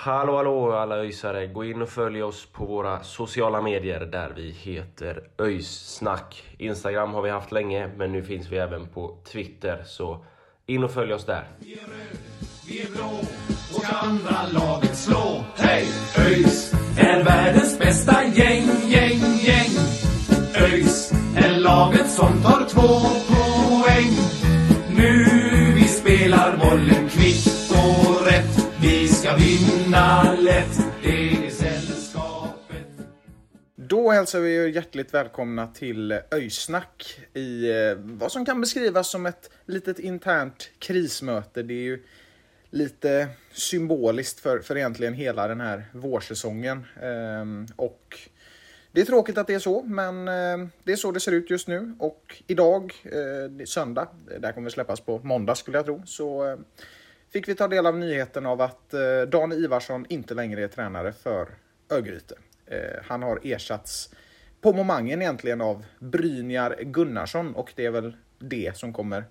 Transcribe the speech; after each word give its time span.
Hallå 0.00 0.36
hallå 0.36 0.72
alla 0.72 0.96
öjsare! 0.96 1.46
Gå 1.46 1.64
in 1.64 1.82
och 1.82 1.88
följ 1.88 2.22
oss 2.22 2.46
på 2.52 2.64
våra 2.64 3.02
sociala 3.02 3.62
medier 3.62 4.00
där 4.00 4.32
vi 4.36 4.50
heter 4.50 5.22
Öjssnack. 5.38 6.44
Instagram 6.58 7.14
har 7.14 7.22
vi 7.22 7.30
haft 7.30 7.52
länge 7.52 7.90
men 7.96 8.12
nu 8.12 8.22
finns 8.22 8.48
vi 8.48 8.58
även 8.58 8.88
på 8.88 9.16
Twitter 9.32 9.82
så 9.86 10.24
in 10.66 10.84
och 10.84 10.90
följ 10.90 11.12
oss 11.12 11.24
där. 11.24 11.48
Vi 11.58 11.72
är 11.72 11.76
röd, 11.76 12.18
vi 12.68 12.82
är 12.82 12.90
blå 12.90 13.18
och 13.74 13.82
ska 13.82 13.96
andra 13.96 14.46
laget 14.52 14.96
slå. 14.96 15.44
Hej! 15.56 15.86
ÖIS 16.18 16.72
är 16.98 17.24
världens 17.24 17.78
bästa 17.78 18.24
gäng, 18.24 18.66
gäng, 18.86 19.20
gäng. 19.42 19.70
ÖIS 20.54 21.12
är 21.36 21.60
laget 21.60 22.10
som 22.10 22.42
tar 22.42 22.64
två 22.68 22.88
poäng. 23.34 24.27
Vinna. 29.88 30.36
Det 31.02 31.46
är 31.46 31.50
sällskapet. 31.50 32.86
Då 33.76 34.10
hälsar 34.10 34.40
vi 34.40 34.56
er 34.56 34.66
hjärtligt 34.66 35.14
välkomna 35.14 35.66
till 35.66 36.20
Öjsnack 36.30 37.20
i 37.34 37.70
eh, 37.70 37.94
vad 37.96 38.32
som 38.32 38.44
kan 38.44 38.60
beskrivas 38.60 39.10
som 39.10 39.26
ett 39.26 39.50
litet 39.66 39.98
internt 39.98 40.70
krismöte. 40.78 41.62
Det 41.62 41.74
är 41.74 41.82
ju 41.82 42.04
lite 42.70 43.28
symboliskt 43.52 44.40
för, 44.40 44.58
för 44.58 44.76
egentligen 44.76 45.14
hela 45.14 45.48
den 45.48 45.60
här 45.60 45.84
vårsäsongen. 45.92 46.86
Ehm, 47.02 47.66
och 47.76 48.18
det 48.92 49.00
är 49.00 49.04
tråkigt 49.04 49.38
att 49.38 49.46
det 49.46 49.54
är 49.54 49.58
så, 49.58 49.82
men 49.82 50.28
ehm, 50.28 50.70
det 50.84 50.92
är 50.92 50.96
så 50.96 51.12
det 51.12 51.20
ser 51.20 51.32
ut 51.32 51.50
just 51.50 51.68
nu. 51.68 51.96
Och 51.98 52.42
idag, 52.46 52.92
eh, 53.04 53.64
söndag, 53.64 54.08
det 54.40 54.46
här 54.46 54.52
kommer 54.52 54.70
släppas 54.70 55.00
på 55.00 55.18
måndag 55.18 55.54
skulle 55.54 55.78
jag 55.78 55.84
tro, 55.84 56.02
så 56.06 56.44
ehm, 56.44 56.64
fick 57.30 57.48
vi 57.48 57.54
ta 57.54 57.68
del 57.68 57.86
av 57.86 57.98
nyheten 57.98 58.46
av 58.46 58.60
att 58.60 58.94
eh, 58.94 59.22
Dan 59.28 59.52
Ivarsson 59.52 60.06
inte 60.08 60.34
längre 60.34 60.64
är 60.64 60.68
tränare 60.68 61.12
för 61.12 61.48
Örgryte. 61.90 62.34
Eh, 62.66 63.02
han 63.04 63.22
har 63.22 63.40
ersatts 63.42 64.14
på 64.60 64.72
momangen 64.72 65.22
egentligen 65.22 65.60
av 65.60 65.84
Brynjar 65.98 66.76
Gunnarsson 66.82 67.54
och 67.54 67.72
det 67.76 67.86
är 67.86 67.90
väl 67.90 68.16
det 68.38 68.76
som 68.76 68.92
kommer 68.92 69.24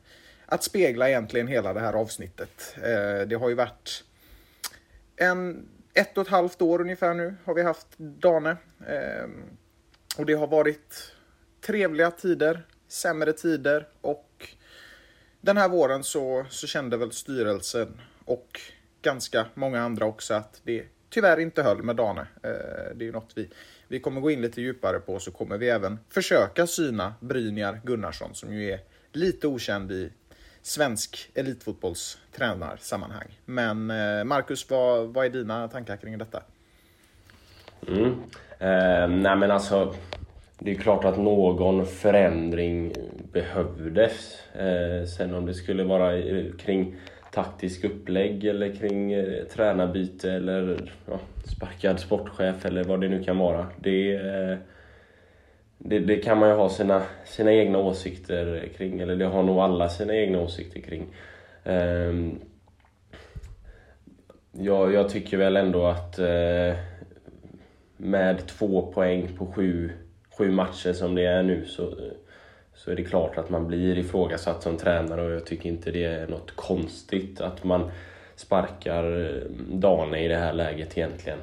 att 0.46 0.64
spegla 0.64 1.10
egentligen 1.10 1.48
hela 1.48 1.74
det 1.74 1.80
här 1.80 1.94
avsnittet. 1.94 2.76
Eh, 2.76 3.28
det 3.28 3.36
har 3.40 3.50
ju 3.50 3.56
varit 3.56 4.04
en, 5.16 5.68
ett 5.94 6.18
och 6.18 6.22
ett 6.22 6.32
halvt 6.32 6.62
år 6.62 6.82
ungefär 6.82 7.14
nu 7.14 7.36
har 7.44 7.54
vi 7.54 7.62
haft 7.62 7.88
Dane. 7.98 8.58
Eh, 8.88 9.30
och 10.18 10.26
det 10.26 10.34
har 10.34 10.48
varit 10.48 11.14
trevliga 11.62 12.12
tider, 12.12 12.68
sämre 12.88 13.34
tider 13.34 13.88
och 14.02 14.27
den 15.48 15.58
här 15.58 15.70
våren 15.70 16.04
så, 16.04 16.46
så 16.50 16.68
kände 16.68 16.98
väl 16.98 17.12
styrelsen 17.12 18.02
och 18.26 18.62
ganska 19.02 19.46
många 19.54 19.82
andra 19.82 20.06
också 20.06 20.34
att 20.34 20.62
det 20.64 20.84
tyvärr 21.10 21.40
inte 21.40 21.64
höll 21.64 21.84
med 21.84 21.96
Dane. 21.96 22.22
Eh, 22.22 22.96
det 22.96 23.08
är 23.08 23.12
något 23.12 23.32
vi, 23.36 23.50
vi 23.88 24.00
kommer 24.00 24.22
gå 24.22 24.32
in 24.32 24.42
lite 24.42 24.62
djupare 24.62 25.00
på 25.00 25.20
så 25.20 25.32
kommer 25.32 25.58
vi 25.58 25.70
även 25.70 26.00
försöka 26.10 26.68
syna 26.68 27.14
Brynjar 27.20 27.82
Gunnarsson 27.84 28.36
som 28.36 28.54
ju 28.54 28.72
är 28.72 28.80
lite 29.12 29.48
okänd 29.48 29.92
i 29.92 30.12
svensk 30.62 31.32
elitfotbollstränarsammanhang. 31.34 33.40
Men 33.46 33.92
eh, 33.92 34.24
Marcus, 34.24 34.70
vad, 34.70 35.08
vad 35.08 35.26
är 35.26 35.30
dina 35.30 35.68
tankar 35.68 35.98
kring 35.98 36.18
detta? 36.18 36.44
Mm. 37.88 38.12
Eh, 38.60 39.08
nej 39.08 39.36
men 39.36 39.52
alltså, 39.52 39.96
det 40.60 40.72
är 40.72 40.76
klart 40.76 41.06
att 41.06 41.18
någon 41.18 41.86
förändring 41.86 42.94
behövdes. 43.32 44.42
Eh, 44.56 45.06
sen 45.06 45.34
om 45.36 45.46
det 45.46 45.54
skulle 45.54 45.84
vara 45.84 46.18
eh, 46.18 46.46
kring 46.60 46.96
taktisk 47.32 47.84
upplägg 47.84 48.46
eller 48.46 48.76
kring 48.76 49.14
eh, 49.14 49.44
tränarbyte 49.44 50.32
eller 50.32 50.92
ja, 51.06 51.20
sparkad 51.46 52.00
sportchef 52.00 52.66
eller 52.66 52.84
vad 52.84 53.02
det 53.02 53.10
nu 53.10 53.24
kan 53.24 53.38
vara. 53.38 53.68
Det, 53.80 54.16
eh, 54.16 54.58
det, 55.78 56.00
det 56.00 56.16
kan 56.16 56.38
man 56.38 56.50
ju 56.50 56.56
ha 56.56 56.70
sina, 56.70 57.02
sina 57.26 57.54
egna 57.54 57.78
åsikter 57.78 58.70
kring, 58.78 59.00
eller 59.00 59.16
det 59.16 59.26
har 59.26 59.44
nog 59.44 59.60
alla 59.60 59.90
sina 59.90 60.16
egna 60.16 60.42
åsikter 60.42 60.80
kring. 60.80 61.08
Ehm, 61.64 62.40
jag, 64.52 64.94
jag 64.94 65.10
tycker 65.10 65.38
väl 65.38 65.58
ändå 65.58 65.86
att 65.86 66.20
eh, 66.20 66.76
med 67.98 68.48
två 68.48 68.92
poäng 68.92 69.30
på 69.38 69.46
sju, 69.46 69.92
sju 70.38 70.52
matcher 70.52 70.94
som 70.94 71.16
det 71.16 71.26
är 71.26 71.44
nu 71.44 71.66
så, 71.66 71.94
så 72.74 72.92
är 72.92 72.96
det 72.96 73.04
klart 73.04 73.38
att 73.38 73.50
man 73.50 73.68
blir 73.68 73.98
ifrågasatt 73.98 74.64
som 74.64 74.78
tränare 74.78 75.22
och 75.22 75.32
jag 75.32 75.46
tycker 75.46 75.70
inte 75.70 75.92
det 75.92 76.04
är 76.04 76.28
något 76.28 76.56
konstigt 76.56 77.42
att 77.42 77.64
man 77.64 77.92
sparkar 78.36 79.26
eh, 79.26 79.52
Dane 79.70 80.24
i 80.24 80.28
det 80.28 80.38
här 80.38 80.54
läget 80.54 80.98
egentligen. 80.98 81.40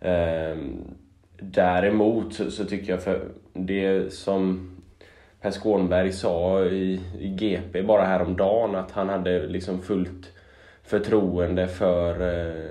Ehm, 0.00 0.94
däremot 1.38 2.34
så, 2.34 2.50
så 2.50 2.64
tycker 2.64 2.92
jag 2.92 3.02
för 3.02 3.20
det 3.52 4.12
som 4.12 4.70
Per 5.40 5.50
Skånberg 5.50 6.12
sa 6.12 6.64
i, 6.64 7.00
i 7.18 7.28
GP 7.28 7.82
bara 7.82 8.04
häromdagen 8.04 8.74
att 8.74 8.90
han 8.90 9.08
hade 9.08 9.46
liksom 9.46 9.82
fullt 9.82 10.32
förtroende 10.82 11.68
för 11.68 12.20
eh, 12.20 12.70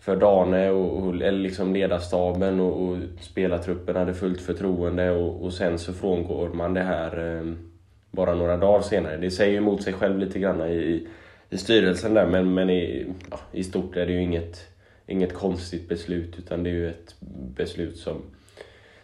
för 0.00 0.16
Dane 0.16 0.70
och, 0.70 1.02
och 1.02 1.14
eller 1.14 1.38
liksom 1.38 1.74
ledarstaben 1.74 2.60
och, 2.60 2.82
och 2.82 2.98
spelartruppen 3.20 3.96
hade 3.96 4.14
fullt 4.14 4.40
förtroende 4.40 5.10
och, 5.10 5.44
och 5.44 5.52
sen 5.52 5.78
så 5.78 5.92
frångår 5.92 6.48
man 6.48 6.74
det 6.74 6.82
här 6.82 7.36
eh, 7.36 7.52
bara 8.10 8.34
några 8.34 8.56
dagar 8.56 8.82
senare. 8.82 9.16
Det 9.16 9.30
säger 9.30 9.52
ju 9.52 9.58
emot 9.58 9.82
sig 9.82 9.92
själv 9.92 10.18
lite 10.18 10.38
grann 10.38 10.60
i, 10.60 11.06
i, 11.50 11.58
styrelsen 11.58 12.14
där 12.14 12.26
men, 12.26 12.54
men 12.54 12.70
i, 12.70 13.06
ja, 13.30 13.40
i 13.52 13.64
stort 13.64 13.96
är 13.96 14.06
det 14.06 14.12
ju 14.12 14.22
inget, 14.22 14.66
inget 15.06 15.34
konstigt 15.34 15.88
beslut 15.88 16.38
utan 16.38 16.62
det 16.62 16.70
är 16.70 16.74
ju 16.74 16.88
ett 16.88 17.14
beslut 17.56 17.96
som 17.96 18.22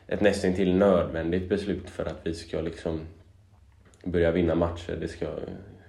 ett 0.06 0.20
nästintill 0.20 0.76
nödvändigt 0.76 1.48
beslut 1.48 1.90
för 1.90 2.04
att 2.04 2.20
vi 2.22 2.34
ska 2.34 2.60
liksom 2.60 3.00
börja 4.04 4.30
vinna 4.30 4.54
matcher. 4.54 4.96
Det 5.00 5.08
ska 5.08 5.26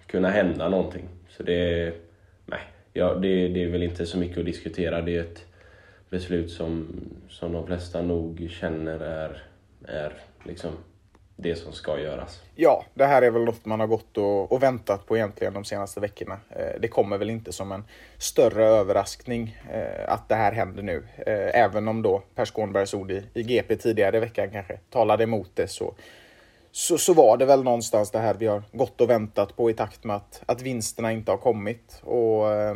kunna 0.08 0.30
hända 0.30 0.70
någonting. 0.70 1.08
Så 1.30 1.44
det 1.44 1.54
är, 1.54 1.94
nej, 2.46 2.60
ja, 2.96 3.14
det, 3.14 3.48
det 3.48 3.64
är 3.64 3.68
väl 3.68 3.84
inte 3.84 4.06
så 4.06 4.18
mycket 4.18 4.38
att 4.38 4.46
diskutera. 4.46 5.02
Det 5.02 5.18
är 5.18 5.22
ett 5.22 5.46
beslut 6.10 6.52
som, 6.52 6.88
som 7.30 7.54
de 7.54 7.68
flesta 7.68 8.02
nog 8.02 8.48
känner 8.52 9.00
är, 9.00 9.44
är 9.88 10.14
liksom 10.44 10.72
det 11.36 11.56
som 11.56 11.74
ska 11.74 12.00
göras. 12.00 12.42
Ja, 12.56 12.86
det 12.94 13.06
här 13.06 13.22
är 13.22 13.32
väl 13.32 13.44
något 13.44 13.66
man 13.66 13.80
har 13.80 13.88
gått 13.88 14.18
och, 14.18 14.52
och 14.52 14.64
väntat 14.64 15.06
på 15.06 15.18
egentligen 15.18 15.54
de 15.54 15.66
senaste 15.66 16.00
veckorna. 16.00 16.40
Eh, 16.50 16.80
det 16.80 16.88
kommer 16.88 17.18
väl 17.18 17.30
inte 17.30 17.52
som 17.52 17.72
en 17.72 17.84
större 18.18 18.66
överraskning 18.66 19.58
eh, 19.72 20.14
att 20.14 20.30
det 20.30 20.36
här 20.36 20.52
händer 20.52 20.84
nu. 20.84 21.04
Eh, 21.18 21.62
även 21.62 21.88
om 21.88 22.02
då 22.02 22.22
Per 22.36 22.46
Skånbergs 22.46 22.94
ord 22.94 23.12
i, 23.12 23.24
i 23.34 23.44
GP 23.44 23.76
tidigare 23.76 24.18
i 24.18 24.20
veckan 24.20 24.52
kanske 24.52 24.78
talade 24.90 25.24
emot 25.24 25.52
det 25.54 25.68
så, 25.68 25.94
så, 26.76 26.98
så 26.98 27.14
var 27.14 27.38
det 27.38 27.46
väl 27.46 27.64
någonstans 27.64 28.12
det 28.12 28.20
här 28.20 28.34
vi 28.34 28.48
har 28.48 28.64
gått 28.72 29.02
och 29.02 29.10
väntat 29.10 29.56
på 29.56 29.70
i 29.70 29.74
takt 29.74 30.04
med 30.04 30.16
att, 30.16 30.42
att 30.46 30.62
vinsterna 30.62 31.12
inte 31.12 31.32
har 31.32 31.38
kommit. 31.38 32.02
Och 32.04 32.54
eh, 32.54 32.76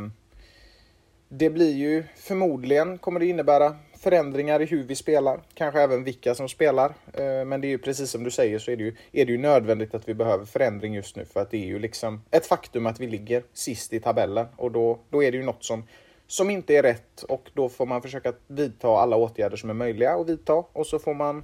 det 1.29 1.49
blir 1.49 1.73
ju 1.73 2.03
förmodligen 2.15 2.97
kommer 2.97 3.19
det 3.19 3.25
innebära 3.25 3.75
förändringar 3.97 4.61
i 4.61 4.65
hur 4.65 4.83
vi 4.83 4.95
spelar, 4.95 5.39
kanske 5.53 5.81
även 5.81 6.03
vilka 6.03 6.35
som 6.35 6.49
spelar. 6.49 6.93
Eh, 7.13 7.45
Men 7.45 7.61
det 7.61 7.67
är 7.67 7.69
ju 7.69 7.77
precis 7.77 8.11
som 8.11 8.23
du 8.23 8.31
säger 8.31 8.59
så 8.59 8.71
är 8.71 8.77
det, 8.77 8.83
ju, 8.83 8.95
är 9.11 9.25
det 9.25 9.31
ju 9.31 9.37
nödvändigt 9.37 9.93
att 9.93 10.09
vi 10.09 10.13
behöver 10.13 10.45
förändring 10.45 10.93
just 10.93 11.15
nu 11.15 11.25
för 11.25 11.39
att 11.41 11.51
det 11.51 11.57
är 11.57 11.67
ju 11.67 11.79
liksom 11.79 12.21
ett 12.31 12.45
faktum 12.45 12.85
att 12.85 12.99
vi 12.99 13.07
ligger 13.07 13.43
sist 13.53 13.93
i 13.93 13.99
tabellen 13.99 14.47
och 14.55 14.71
då, 14.71 14.99
då 15.09 15.23
är 15.23 15.31
det 15.31 15.37
ju 15.37 15.43
något 15.43 15.63
som, 15.63 15.83
som 16.27 16.49
inte 16.49 16.75
är 16.75 16.83
rätt 16.83 17.23
och 17.23 17.49
då 17.53 17.69
får 17.69 17.85
man 17.85 18.01
försöka 18.01 18.33
vidta 18.47 18.87
alla 18.87 19.15
åtgärder 19.15 19.57
som 19.57 19.69
är 19.69 19.73
möjliga 19.73 20.15
att 20.15 20.29
vidta 20.29 20.53
och 20.53 20.87
så 20.87 20.99
får 20.99 21.13
man 21.13 21.43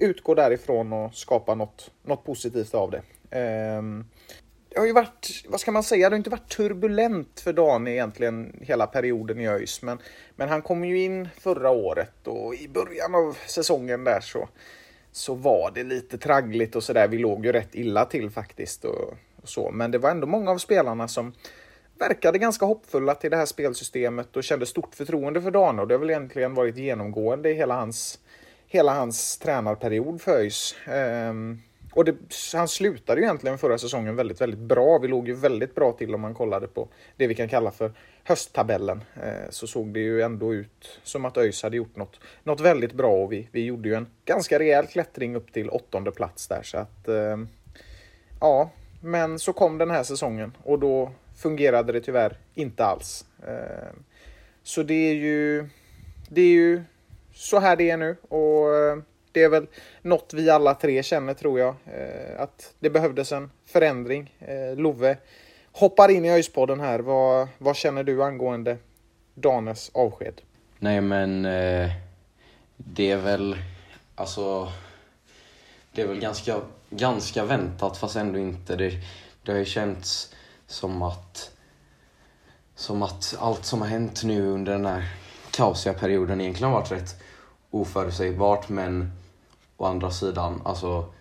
utgå 0.00 0.34
därifrån 0.34 0.92
och 0.92 1.14
skapa 1.14 1.54
något, 1.54 1.90
något 2.02 2.24
positivt 2.24 2.74
av 2.74 2.90
det. 2.90 3.02
Ehm, 3.30 4.04
det 4.68 4.78
har 4.78 4.86
ju 4.86 4.92
varit, 4.92 5.44
vad 5.48 5.60
ska 5.60 5.72
man 5.72 5.82
säga, 5.82 6.08
det 6.08 6.14
har 6.14 6.18
inte 6.18 6.30
varit 6.30 6.56
turbulent 6.56 7.40
för 7.40 7.52
Dani 7.52 7.90
egentligen 7.90 8.60
hela 8.62 8.86
perioden 8.86 9.40
i 9.40 9.48
ÖIS. 9.48 9.82
Men, 9.82 9.98
men 10.36 10.48
han 10.48 10.62
kom 10.62 10.84
ju 10.84 11.04
in 11.04 11.28
förra 11.38 11.70
året 11.70 12.26
och 12.26 12.54
i 12.54 12.68
början 12.68 13.14
av 13.14 13.36
säsongen 13.46 14.04
där 14.04 14.20
så, 14.20 14.48
så 15.12 15.34
var 15.34 15.70
det 15.74 15.84
lite 15.84 16.18
traggligt 16.18 16.76
och 16.76 16.84
sådär. 16.84 17.08
Vi 17.08 17.18
låg 17.18 17.46
ju 17.46 17.52
rätt 17.52 17.74
illa 17.74 18.04
till 18.04 18.30
faktiskt. 18.30 18.84
Och, 18.84 19.14
och 19.42 19.48
så. 19.48 19.70
Men 19.70 19.90
det 19.90 19.98
var 19.98 20.10
ändå 20.10 20.26
många 20.26 20.50
av 20.50 20.58
spelarna 20.58 21.08
som 21.08 21.32
verkade 21.98 22.38
ganska 22.38 22.66
hoppfulla 22.66 23.14
till 23.14 23.30
det 23.30 23.36
här 23.36 23.46
spelsystemet 23.46 24.36
och 24.36 24.44
kände 24.44 24.66
stort 24.66 24.94
förtroende 24.94 25.42
för 25.42 25.50
Dane 25.50 25.82
och 25.82 25.88
det 25.88 25.94
har 25.94 25.98
väl 25.98 26.10
egentligen 26.10 26.54
varit 26.54 26.76
genomgående 26.76 27.50
i 27.50 27.54
hela 27.54 27.74
hans, 27.74 28.18
hela 28.72 28.94
hans 28.94 29.38
tränarperiod 29.38 30.20
för 30.20 30.32
ÖIS. 30.32 30.74
Um, 31.28 31.62
och 31.92 32.04
det, 32.04 32.14
han 32.54 32.68
slutade 32.68 33.20
ju 33.20 33.24
egentligen 33.24 33.58
förra 33.58 33.78
säsongen 33.78 34.16
väldigt, 34.16 34.40
väldigt 34.40 34.60
bra. 34.60 34.98
Vi 34.98 35.08
låg 35.08 35.28
ju 35.28 35.34
väldigt 35.34 35.74
bra 35.74 35.92
till 35.92 36.14
om 36.14 36.20
man 36.20 36.34
kollade 36.34 36.66
på 36.66 36.88
det 37.16 37.26
vi 37.26 37.34
kan 37.34 37.48
kalla 37.48 37.70
för 37.70 37.92
hösttabellen. 38.24 39.04
Eh, 39.22 39.50
så 39.50 39.66
såg 39.66 39.94
det 39.94 40.00
ju 40.00 40.22
ändå 40.22 40.54
ut 40.54 41.00
som 41.02 41.24
att 41.24 41.36
ÖIS 41.36 41.62
hade 41.62 41.76
gjort 41.76 41.96
något, 41.96 42.20
något 42.44 42.60
väldigt 42.60 42.92
bra 42.92 43.12
och 43.12 43.32
vi, 43.32 43.48
vi 43.52 43.64
gjorde 43.64 43.88
ju 43.88 43.94
en 43.94 44.06
ganska 44.24 44.58
rejäl 44.58 44.86
klättring 44.86 45.36
upp 45.36 45.52
till 45.52 45.70
åttonde 45.70 46.10
plats 46.10 46.48
där. 46.48 46.62
Så 46.62 46.78
att, 46.78 47.08
eh, 47.08 47.36
ja, 48.40 48.70
men 49.00 49.38
så 49.38 49.52
kom 49.52 49.78
den 49.78 49.90
här 49.90 50.02
säsongen 50.02 50.56
och 50.62 50.78
då 50.78 51.10
fungerade 51.36 51.92
det 51.92 52.00
tyvärr 52.00 52.38
inte 52.54 52.84
alls. 52.84 53.24
Eh, 53.46 53.94
så 54.62 54.82
det 54.82 55.10
är 55.10 55.14
ju, 55.14 55.68
det 56.28 56.40
är 56.40 56.52
ju 56.52 56.84
så 57.40 57.58
här 57.58 57.76
det 57.76 57.90
är 57.90 57.96
nu 57.96 58.16
och 58.28 58.74
eh, 58.74 58.96
det 59.32 59.42
är 59.42 59.48
väl 59.48 59.66
något 60.02 60.34
vi 60.34 60.50
alla 60.50 60.74
tre 60.74 61.02
känner 61.02 61.34
tror 61.34 61.60
jag. 61.60 61.74
Eh, 61.86 62.40
att 62.40 62.74
det 62.78 62.90
behövdes 62.90 63.32
en 63.32 63.50
förändring. 63.66 64.34
Eh, 64.38 64.76
Love 64.76 65.16
hoppar 65.72 66.10
in 66.10 66.24
i 66.24 66.30
ÖIS-podden 66.30 66.80
här. 66.80 66.98
Vad, 66.98 67.48
vad 67.58 67.76
känner 67.76 68.04
du 68.04 68.22
angående 68.22 68.76
Danes 69.34 69.90
avsked? 69.94 70.40
Nej 70.78 71.00
men 71.00 71.42
det 72.76 73.10
är 73.10 73.16
väl 73.16 73.56
alltså 74.14 74.72
det 75.92 76.02
är 76.02 76.06
väl 76.06 76.20
ganska, 76.20 76.60
ganska 76.90 77.44
väntat 77.44 77.96
fast 77.96 78.16
ändå 78.16 78.38
inte. 78.38 78.76
Det, 78.76 78.92
det 79.42 79.52
har 79.52 79.58
ju 79.58 79.64
känts 79.64 80.34
som 80.66 81.02
att, 81.02 81.50
som 82.74 83.02
att 83.02 83.36
allt 83.38 83.64
som 83.64 83.80
har 83.80 83.88
hänt 83.88 84.24
nu 84.24 84.46
under 84.46 84.72
den 84.72 84.86
här 84.86 85.04
kaosiga 85.50 85.94
perioden 85.94 86.40
egentligen 86.40 86.72
har 86.72 86.80
varit 86.80 86.92
rätt 86.92 87.19
oförutsägbart 87.70 88.68
men 88.68 89.12
å 89.76 89.84
andra 89.84 90.10
sidan, 90.10 90.62
alltså 90.64 91.12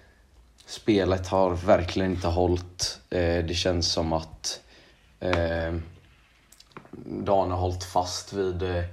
spelet 0.66 1.28
har 1.28 1.52
verkligen 1.52 2.12
inte 2.12 2.28
hållit. 2.28 3.00
Eh, 3.10 3.46
det 3.46 3.54
känns 3.56 3.92
som 3.92 4.14
att 4.14 4.62
eh, 5.20 5.76
Dan 7.06 7.52
har 7.52 7.58
hållit 7.58 7.84
fast 7.84 8.34
vid, 8.34 8.62
eh, 8.62 8.84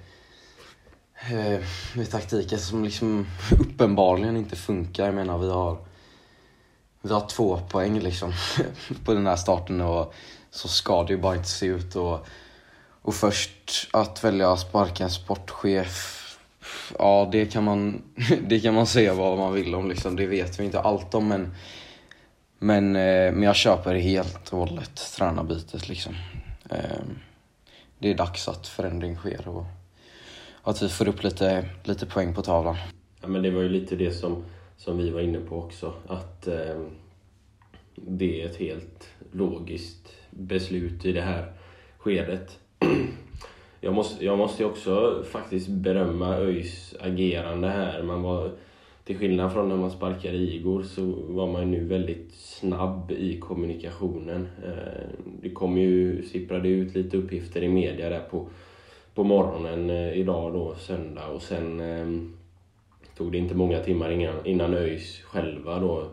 eh 1.32 1.60
vid 1.94 2.10
taktiken 2.10 2.58
som 2.58 2.84
liksom 2.84 3.26
uppenbarligen 3.60 4.36
inte 4.36 4.56
funkar. 4.56 5.04
Jag 5.04 5.14
menar, 5.14 5.38
vi 5.38 5.50
har, 5.50 5.78
vi 7.02 7.12
har 7.12 7.28
två 7.28 7.60
poäng 7.68 8.00
liksom 8.00 8.32
på 9.04 9.14
den 9.14 9.26
här 9.26 9.36
starten 9.36 9.80
och 9.80 10.14
så 10.50 10.68
ska 10.68 11.02
det 11.02 11.12
ju 11.12 11.18
bara 11.18 11.36
inte 11.36 11.48
se 11.48 11.66
ut. 11.66 11.96
Och, 11.96 12.26
och 13.02 13.14
först 13.14 13.88
att 13.92 14.24
välja 14.24 14.52
att 14.52 14.60
sparka 14.60 15.04
en 15.04 15.10
sportchef, 15.10 16.25
ja 16.98 17.28
det 17.32 17.46
kan 17.46 17.64
man, 17.64 18.02
det 18.48 18.60
kan 18.60 18.74
man 18.74 18.86
säga 18.86 19.14
vad 19.14 19.38
man 19.38 19.52
vill 19.52 19.74
om 19.74 19.88
liksom. 19.88 20.16
Det 20.16 20.26
vet 20.26 20.60
vi 20.60 20.64
inte 20.64 20.80
allt 20.80 21.14
om 21.14 21.28
men, 21.28 21.54
men, 22.58 22.96
eh, 22.96 23.32
men 23.32 23.42
jag 23.42 23.56
köper 23.56 23.94
det 23.94 24.00
helt 24.00 24.52
och 24.52 24.58
hållet, 24.58 24.96
tränarbytet 25.16 25.88
liksom. 25.88 26.14
Ehm, 26.70 27.18
det 27.98 28.10
är 28.10 28.14
dags 28.14 28.48
att 28.48 28.66
förändring 28.66 29.16
sker 29.16 29.48
och 29.48 29.64
att 30.62 30.82
vi 30.82 30.88
får 30.88 31.08
upp 31.08 31.22
lite, 31.22 31.68
lite 31.84 32.06
poäng 32.06 32.34
på 32.34 32.42
tavlan. 32.42 32.76
Ja, 33.20 33.28
men 33.28 33.42
det 33.42 33.50
var 33.50 33.62
ju 33.62 33.68
lite 33.68 33.96
det 33.96 34.12
som, 34.12 34.44
som 34.76 34.98
vi 34.98 35.10
var 35.10 35.20
inne 35.20 35.38
på 35.38 35.58
också. 35.58 35.92
Att 36.06 36.46
eh, 36.46 36.80
det 37.94 38.42
är 38.42 38.46
ett 38.46 38.56
helt 38.56 39.08
logiskt 39.32 40.12
beslut 40.30 41.04
i 41.04 41.12
det 41.12 41.22
här 41.22 41.52
skedet. 41.98 42.58
Jag 43.86 43.94
måste, 43.94 44.24
jag 44.24 44.38
måste 44.38 44.64
också 44.64 45.24
faktiskt 45.30 45.68
berömma 45.68 46.36
ÖIS 46.36 46.94
agerande 47.00 47.68
här. 47.68 48.02
Man 48.02 48.22
var, 48.22 48.50
till 49.04 49.18
skillnad 49.18 49.52
från 49.52 49.68
när 49.68 49.76
man 49.76 49.90
sparkade 49.90 50.36
Igor 50.36 50.82
så 50.82 51.02
var 51.28 51.46
man 51.46 51.70
nu 51.70 51.84
väldigt 51.84 52.34
snabb 52.34 53.12
i 53.12 53.38
kommunikationen. 53.40 54.48
Eh, 54.64 55.08
det 55.42 55.50
kom 55.50 55.78
ju, 55.78 56.22
sipprade 56.22 56.68
ut 56.68 56.94
lite 56.94 57.16
uppgifter 57.16 57.62
i 57.62 57.68
media 57.68 58.10
där 58.10 58.20
på, 58.30 58.48
på 59.14 59.24
morgonen 59.24 59.90
eh, 59.90 60.12
idag 60.12 60.52
då, 60.52 60.74
söndag. 60.74 61.26
Och 61.26 61.42
sen 61.42 61.80
ehm, 61.80 62.36
tog 63.16 63.32
det 63.32 63.38
inte 63.38 63.54
många 63.54 63.80
timmar 63.80 64.10
innan, 64.10 64.46
innan 64.46 64.74
ÖIS 64.74 65.20
själva 65.20 65.78
då 65.78 66.08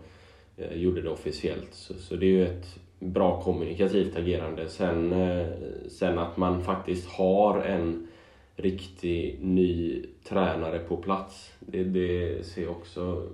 eh, 0.57 0.77
gjorde 0.77 1.01
det 1.01 1.09
officiellt. 1.09 1.73
Så, 1.73 1.93
så 1.93 2.15
det 2.15 2.25
är 2.25 2.31
ju 2.31 2.45
ett 2.45 2.79
bra 3.03 3.41
kommunikativt 3.41 4.17
agerande. 4.17 4.69
Sen, 4.69 5.13
eh, 5.13 5.47
sen 5.87 6.19
att 6.19 6.37
man 6.37 6.63
faktiskt 6.63 7.09
har 7.09 7.61
en 7.61 8.07
riktig 8.55 9.39
ny 9.41 10.03
tränare 10.23 10.79
på 10.79 10.97
plats. 10.97 11.53
Det, 11.59 11.83
det 11.83 12.45
ser 12.45 12.63
jag 12.63 12.71
också 12.71 13.27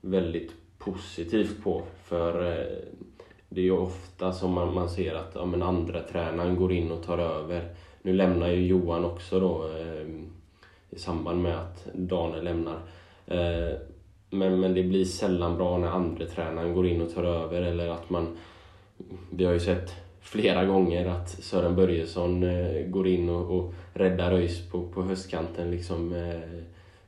väldigt 0.00 0.52
positivt 0.78 1.64
på. 1.64 1.82
För 2.04 2.50
eh, 2.50 2.66
det 3.48 3.60
är 3.60 3.64
ju 3.64 3.78
ofta 3.78 4.32
som 4.32 4.52
man, 4.52 4.74
man 4.74 4.88
ser 4.88 5.14
att 5.14 5.32
ja, 5.34 5.44
men 5.44 5.62
andra 5.62 6.02
tränaren 6.02 6.56
går 6.56 6.72
in 6.72 6.92
och 6.92 7.02
tar 7.02 7.18
över. 7.18 7.74
Nu 8.02 8.12
lämnar 8.12 8.48
ju 8.48 8.66
Johan 8.66 9.04
också 9.04 9.40
då 9.40 9.68
eh, 9.68 10.06
i 10.90 10.98
samband 10.98 11.42
med 11.42 11.58
att 11.58 11.86
Daniel 11.94 12.44
lämnar. 12.44 12.78
men, 14.30 14.60
men 14.60 14.74
det 14.74 14.82
blir 14.82 15.04
sällan 15.04 15.56
bra 15.56 15.78
när 15.78 15.88
andra 15.88 16.26
tränaren 16.26 16.74
går 16.74 16.86
in 16.86 17.02
och 17.02 17.14
tar 17.14 17.24
över 17.24 17.62
eller 17.62 17.88
att 17.88 18.10
man 18.10 18.36
vi 19.30 19.44
har 19.44 19.52
ju 19.52 19.60
sett 19.60 19.94
flera 20.20 20.64
gånger 20.64 21.06
att 21.06 21.28
Sören 21.28 21.76
Börjesson 21.76 22.42
eh, 22.42 22.86
går 22.86 23.06
in 23.06 23.28
och, 23.28 23.58
och 23.58 23.74
räddar 23.94 24.32
ÖIS 24.32 24.70
på, 24.70 24.88
på 24.88 25.02
höstkanten. 25.02 25.70
Liksom, 25.70 26.12
eh, 26.12 26.62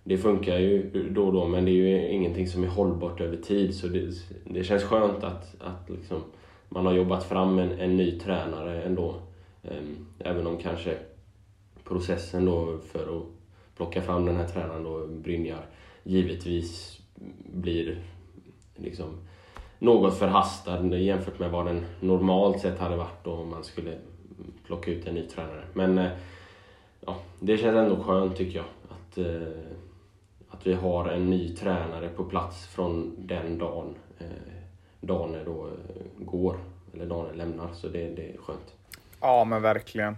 det 0.04 0.18
funkar 0.18 0.58
ju 0.58 0.90
då 1.10 1.26
och 1.26 1.32
då 1.32 1.48
men 1.48 1.64
det 1.64 1.70
är 1.70 1.74
ju 1.74 2.08
ingenting 2.08 2.48
som 2.48 2.64
är 2.64 2.68
hållbart 2.68 3.20
över 3.20 3.36
tid 3.36 3.74
så 3.74 3.86
det, 3.86 4.10
det 4.44 4.64
känns 4.64 4.82
skönt 4.82 5.24
att, 5.24 5.54
att 5.60 5.90
liksom, 5.90 6.22
man 6.68 6.86
har 6.86 6.92
jobbat 6.92 7.24
fram 7.24 7.58
en, 7.58 7.70
en 7.70 7.96
ny 7.96 8.18
tränare 8.18 8.82
ändå. 8.82 9.14
Eh, 9.62 9.82
även 10.18 10.46
om 10.46 10.58
kanske 10.58 10.96
processen 11.84 12.44
då 12.44 12.78
för 12.78 13.16
att 13.18 13.24
plocka 13.76 14.02
fram 14.02 14.26
den 14.26 14.36
här 14.36 14.48
tränaren 14.48 14.84
då, 14.84 15.06
Brynjar, 15.06 15.66
givetvis 16.02 17.00
blir 17.52 17.98
liksom 18.76 19.06
något 19.78 20.18
förhastad 20.18 20.96
jämfört 20.96 21.38
med 21.38 21.50
vad 21.50 21.66
den 21.66 21.86
normalt 22.00 22.60
sett 22.60 22.78
hade 22.78 22.96
varit 22.96 23.26
om 23.26 23.50
man 23.50 23.64
skulle 23.64 23.98
plocka 24.66 24.90
ut 24.90 25.06
en 25.06 25.14
ny 25.14 25.26
tränare. 25.26 25.64
Men 25.72 25.98
eh, 25.98 26.10
ja, 27.06 27.16
det 27.40 27.58
känns 27.58 27.76
ändå 27.76 28.02
skönt 28.02 28.36
tycker 28.36 28.56
jag 28.56 28.66
att, 28.88 29.19
eh, 29.19 29.48
att 30.48 30.66
vi 30.66 30.74
har 30.74 31.08
en 31.08 31.31
ny 31.31 31.56
tränare 31.56 32.08
på 32.08 32.24
plats 32.24 32.66
från 32.66 33.14
den 33.19 33.58
dagen 33.58 33.94
eh, 34.19 34.26
Daniel 35.00 35.44
Dane 35.44 35.44
då 35.44 35.69
går, 36.19 36.56
eller 36.94 37.06
Dane 37.06 37.32
lämnar. 37.32 37.69
Så 37.72 37.88
det, 37.88 38.10
det 38.10 38.31
är 38.31 38.36
skönt. 38.36 38.74
Ja 39.20 39.44
men 39.44 39.62
verkligen. 39.62 40.16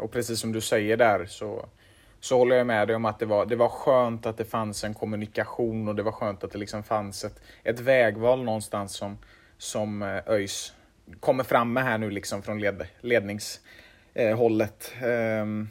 Och 0.00 0.10
precis 0.10 0.40
som 0.40 0.52
du 0.52 0.60
säger 0.60 0.96
där 0.96 1.26
så 1.26 1.66
så 2.24 2.38
håller 2.38 2.56
jag 2.56 2.66
med 2.66 2.88
dig 2.88 2.96
om 2.96 3.04
att 3.04 3.18
det 3.18 3.26
var, 3.26 3.46
det 3.46 3.56
var 3.56 3.68
skönt 3.68 4.26
att 4.26 4.36
det 4.36 4.44
fanns 4.44 4.84
en 4.84 4.94
kommunikation 4.94 5.88
och 5.88 5.94
det 5.94 6.02
var 6.02 6.12
skönt 6.12 6.44
att 6.44 6.52
det 6.52 6.58
liksom 6.58 6.82
fanns 6.82 7.24
ett, 7.24 7.42
ett 7.62 7.80
vägval 7.80 8.42
någonstans 8.42 8.92
som, 8.92 9.18
som 9.58 10.02
eh, 10.02 10.22
ÖIS 10.26 10.72
kommer 11.20 11.44
fram 11.44 11.72
med 11.72 11.84
här 11.84 11.98
nu 11.98 12.10
liksom 12.10 12.42
från 12.42 12.60
led, 12.60 12.86
ledningshållet. 13.00 14.92
Ehm, 15.02 15.68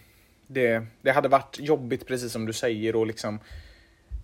det, 0.48 0.86
det 1.02 1.12
hade 1.12 1.28
varit 1.28 1.60
jobbigt 1.60 2.08
precis 2.08 2.32
som 2.32 2.46
du 2.46 2.54
säger 2.54 2.96
och 2.96 3.08
liksom 3.08 3.40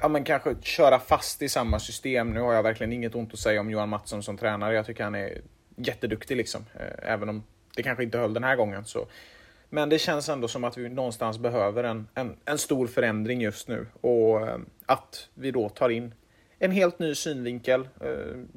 ja, 0.02 0.08
men 0.08 0.24
kanske 0.24 0.56
köra 0.62 1.00
fast 1.00 1.42
i 1.42 1.50
samma 1.50 1.80
system. 1.80 2.30
Nu 2.30 2.40
har 2.40 2.54
jag 2.54 2.64
verkligen 2.64 2.94
inget 2.94 3.16
ont 3.16 3.34
att 3.34 3.40
säga 3.40 3.62
om 3.62 3.70
Johan 3.70 3.90
Mattsson 3.90 4.24
som 4.24 4.38
tränare. 4.38 4.76
Jag 4.76 4.86
tycker 4.86 5.04
han 5.04 5.16
är 5.16 5.42
jätteduktig 5.76 6.38
liksom. 6.38 6.66
Eh, 6.80 7.12
även 7.12 7.30
om 7.30 7.44
det 7.76 7.84
kanske 7.84 8.04
inte 8.04 8.18
höll 8.18 8.34
den 8.34 8.44
här 8.44 8.56
gången 8.56 8.86
så 8.86 9.08
men 9.70 9.90
det 9.90 10.00
känns 10.00 10.30
ändå 10.30 10.48
som 10.48 10.64
att 10.64 10.78
vi 10.78 10.90
någonstans 10.90 11.40
behöver 11.40 11.84
en, 11.84 12.08
en, 12.14 12.38
en 12.46 12.58
stor 12.58 12.88
förändring 12.88 13.42
just 13.42 13.68
nu 13.68 13.88
och 14.02 14.48
eh, 14.48 14.58
att 14.86 15.30
vi 15.34 15.52
då 15.52 15.70
tar 15.70 15.90
in 15.90 16.14
en 16.60 16.72
helt 16.72 17.00
ny 17.00 17.16
synvinkel. 17.16 17.82
Eh, 17.82 18.08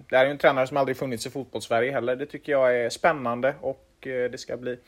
det 0.09 0.17
här 0.17 0.27
är 0.27 0.31
en 0.31 0.39
tränare 0.39 0.67
som 0.67 0.77
aldrig 0.77 0.97
funnits 0.97 1.27
i 1.27 1.31
fotbollssverige 1.31 1.93
heller. 1.93 2.17
Det 2.17 2.27
tycker 2.27 2.53
jag 2.53 2.77
är 2.77 2.91
spännande 2.91 3.55
och 3.61 4.07
eh, 4.07 4.31
det 4.31 4.39
ska 4.39 4.57
bli 4.57 4.79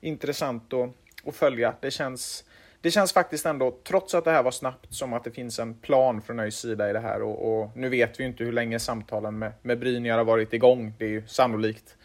intressant 0.00 0.72
att, 0.72 0.90
att 1.28 1.36
följa. 1.36 1.74
Det 1.80 1.90
känns, 1.90 2.44
det 2.80 2.90
känns 2.90 3.12
faktiskt 3.12 3.46
ändå, 3.46 3.78
trots 3.84 4.14
att 4.14 4.24
det 4.24 4.30
här 4.30 4.42
var 4.42 4.50
snabbt, 4.50 4.94
som 4.94 5.12
att 5.12 5.24
det 5.24 5.30
finns 5.30 5.58
en 5.58 5.74
plan 5.74 6.22
från 6.22 6.40
ÖIS 6.40 6.56
sida 6.56 6.90
i 6.90 6.92
det 6.92 7.00
här. 7.00 7.22
Och, 7.22 7.62
och, 7.62 7.76
nu 7.76 7.88
vet 7.88 8.20
vi 8.20 8.24
inte 8.24 8.44
hur 8.44 8.52
länge 8.52 8.78
samtalen 8.78 9.38
med, 9.38 9.52
med 9.62 9.78
Brynjar 9.78 10.16
har 10.16 10.24
varit 10.24 10.52
igång. 10.52 10.94
Det 10.98 11.04
är 11.04 11.08
ju 11.08 11.26
sannolikt 11.26 11.96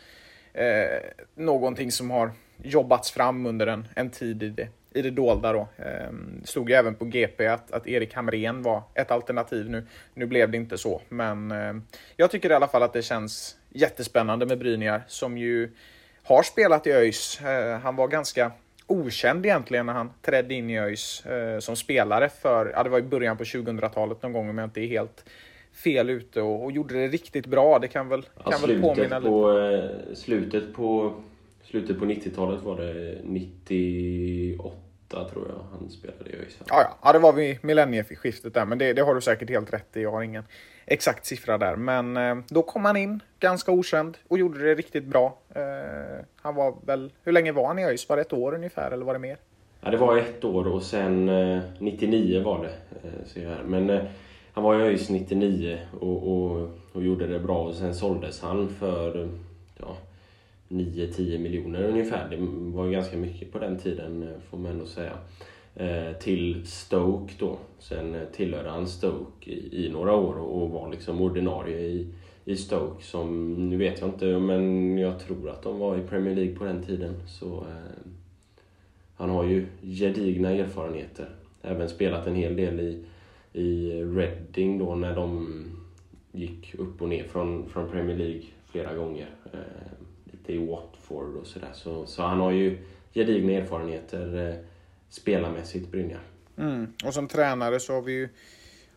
eh, 0.54 1.00
någonting 1.36 1.92
som 1.92 2.12
har 2.12 2.32
jobbats 2.64 3.12
fram 3.12 3.46
under 3.46 3.68
en, 3.68 3.88
en 3.96 4.10
tid 4.10 4.44
i 4.44 4.50
det, 4.50 4.68
i 4.94 5.02
det 5.02 5.10
dolda. 5.12 5.54
Då. 5.54 5.68
Eh, 5.78 6.10
stod 6.44 6.70
ju 6.70 6.76
även 6.76 6.96
på 6.96 7.06
GP 7.06 7.48
att, 7.48 7.72
att 7.72 7.88
Erik 7.88 8.14
Hamrén 8.14 8.64
var 8.64 8.84
ett 8.94 9.12
alternativ 9.12 9.70
nu. 9.70 9.84
Nu 10.14 10.26
blev 10.26 10.52
det 10.52 10.58
inte 10.58 10.78
så, 10.78 11.02
men 11.10 11.52
eh, 11.52 11.74
jag 12.16 12.32
tycker 12.32 12.50
i 12.50 12.54
alla 12.54 12.68
fall 12.68 12.84
att 12.84 12.94
det 12.94 13.02
känns 13.02 13.58
jättespännande 13.70 14.46
med 14.46 14.58
Brynjar 14.60 15.02
som 15.08 15.38
ju 15.38 15.70
har 16.24 16.44
spelat 16.44 16.88
i 16.88 16.92
ÖIS. 16.92 17.42
Eh, 17.42 17.80
han 17.80 17.96
var 17.96 18.08
ganska 18.08 18.52
okänd 18.88 19.46
egentligen 19.46 19.86
när 19.86 19.94
han 19.94 20.12
trädde 20.22 20.54
in 20.54 20.70
i 20.70 20.80
ÖIS 20.80 21.26
eh, 21.26 21.60
som 21.60 21.76
spelare 21.76 22.30
för, 22.30 22.72
ja 22.76 22.84
det 22.84 22.90
var 22.90 23.00
i 23.00 23.02
början 23.02 23.38
på 23.38 23.44
2000-talet 23.44 24.24
någon 24.24 24.34
gång 24.34 24.50
om 24.50 24.58
jag 24.58 24.66
inte 24.68 24.82
är 24.82 24.88
helt 24.88 25.26
fel 25.84 26.10
ute 26.10 26.42
och, 26.42 26.64
och 26.64 26.72
gjorde 26.72 26.94
det 26.94 27.08
riktigt 27.08 27.46
bra. 27.46 27.80
Det 27.80 27.88
kan 27.88 28.10
väl, 28.10 28.26
Ja, 28.46 28.52
kan 28.52 28.62
väl 28.62 28.82
påminna 28.82 29.22
på, 29.22 29.52
lite. 29.52 29.84
eh, 30.10 30.16
slutet 30.16 30.74
på 30.74 31.14
Slutet 31.70 32.00
på 32.00 32.06
90-talet 32.06 32.64
var 32.64 32.78
det 32.78 33.22
98 33.24 34.76
tror 35.10 35.48
jag 35.48 35.66
han 35.72 35.90
spelade 35.90 36.30
i 36.30 36.36
ÖIS. 36.36 36.60
Ja, 36.68 36.98
ja, 37.04 37.14
det 37.14 37.20
var 37.20 37.34
vid 37.34 37.64
millennieskiftet 37.64 38.54
där, 38.54 38.66
men 38.66 38.78
det, 38.78 38.94
det 38.94 39.02
har 39.02 39.16
du 39.16 39.22
säkert 39.22 39.50
helt 39.50 39.74
rätt 39.74 39.98
i. 39.98 40.02
Jag 40.02 40.12
har 40.12 40.22
ingen 40.22 40.44
exakt 40.86 41.26
siffra 41.26 41.58
där. 41.58 41.76
Men 41.76 42.18
eh, 42.18 42.36
då 42.48 42.62
kom 42.62 42.86
han 42.86 42.98
in, 42.98 43.20
ganska 43.40 43.72
okänd, 43.72 44.18
och 44.28 44.40
gjorde 44.40 44.64
det 44.64 44.76
riktigt 44.76 45.06
bra. 45.06 45.38
Eh, 45.56 46.26
han 46.36 46.56
var 46.56 46.76
väl, 46.86 47.12
hur 47.24 47.32
länge 47.32 47.52
var 47.52 47.68
han 47.68 47.80
i 47.80 47.86
ÖIS? 47.86 48.10
Var 48.10 48.16
det 48.16 48.22
ett 48.22 48.34
år 48.34 48.56
ungefär, 48.56 48.92
eller 48.92 49.06
var 49.06 49.14
det 49.14 49.20
mer? 49.20 49.38
Ja, 49.82 49.92
det 49.92 49.98
var 49.98 50.18
ett 50.18 50.44
år 50.44 50.68
och 50.68 50.84
sen 50.84 51.30
eh, 51.30 51.60
99 51.80 52.44
var 52.44 52.64
det. 52.64 52.74
Eh, 53.08 53.44
jag 53.44 53.50
här. 53.50 53.64
Men 53.64 53.90
eh, 53.90 54.02
han 54.54 54.64
var 54.64 54.80
i 54.80 54.84
ÖIS 54.84 55.10
99 55.10 55.80
och, 56.00 56.28
och, 56.28 56.70
och 56.94 57.04
gjorde 57.04 57.28
det 57.28 57.40
bra 57.40 57.64
och 57.64 57.76
sen 57.76 57.96
såldes 57.96 58.42
han 58.42 58.70
för 58.70 59.30
9-10 60.70 61.38
miljoner 61.38 61.84
ungefär. 61.84 62.30
Det 62.30 62.38
var 62.78 62.86
ju 62.86 62.92
ganska 62.92 63.18
mycket 63.18 63.52
på 63.52 63.60
den 63.60 63.78
tiden 63.78 64.24
eh, 64.24 64.40
får 64.50 64.58
man 64.58 64.72
ändå 64.72 64.86
säga. 64.86 65.14
Eh, 65.76 66.14
till 66.14 66.68
Stoke 66.68 67.34
då. 67.40 67.58
Sen 67.80 68.16
eh, 68.16 68.26
tillhörde 68.26 68.70
han 68.70 68.88
Stoke 68.88 69.52
i, 69.52 69.86
i 69.86 69.90
några 69.90 70.16
år 70.16 70.40
och, 70.40 70.64
och 70.64 70.70
var 70.70 70.92
liksom 70.92 71.22
ordinarie 71.22 71.80
i, 71.80 72.08
i 72.46 72.56
Stoke 72.56 73.04
som, 73.04 73.54
nu 73.70 73.78
vet 73.78 74.00
jag 74.00 74.10
inte, 74.10 74.26
men 74.26 74.98
jag 74.98 75.20
tror 75.20 75.50
att 75.50 75.64
de 75.64 75.80
var 75.80 75.98
i 75.98 76.08
Premier 76.08 76.36
League 76.36 76.56
på 76.56 76.64
den 76.64 76.84
tiden. 76.84 77.14
Så 77.28 77.46
eh, 77.46 78.12
han 79.16 79.30
har 79.30 79.44
ju 79.44 79.66
gedigna 79.82 80.50
erfarenheter. 80.50 81.30
Även 81.62 81.90
spelat 81.90 82.28
en 82.28 82.36
hel 82.36 82.56
del 82.56 82.80
i, 82.80 83.04
i 83.54 83.92
Reading 84.04 84.80
då 84.80 84.96
när 84.96 85.16
de 85.16 85.48
gick 86.32 86.76
upp 86.78 87.02
och 87.02 87.10
ner 87.10 87.24
från, 87.24 87.70
från 87.70 87.90
Premier 87.90 88.18
League 88.18 88.44
flera 88.72 88.94
gånger. 88.94 89.30
Eh, 89.54 89.99
lite 90.50 90.64
i 90.64 90.68
Watford 90.68 91.36
och 91.36 91.48
sådär. 91.48 91.72
Så, 91.74 92.06
så 92.06 92.24
han 92.24 92.40
har 92.40 92.52
ju 92.52 92.78
gedigna 93.14 93.52
erfarenheter 93.52 94.50
eh, 94.50 94.56
spelarmässigt, 95.10 95.92
Brynja. 95.92 96.20
Mm. 96.58 96.94
Och 97.06 97.14
som 97.14 97.28
tränare 97.28 97.80
så 97.80 97.94
har 97.94 98.02
vi 98.02 98.12
ju, 98.12 98.30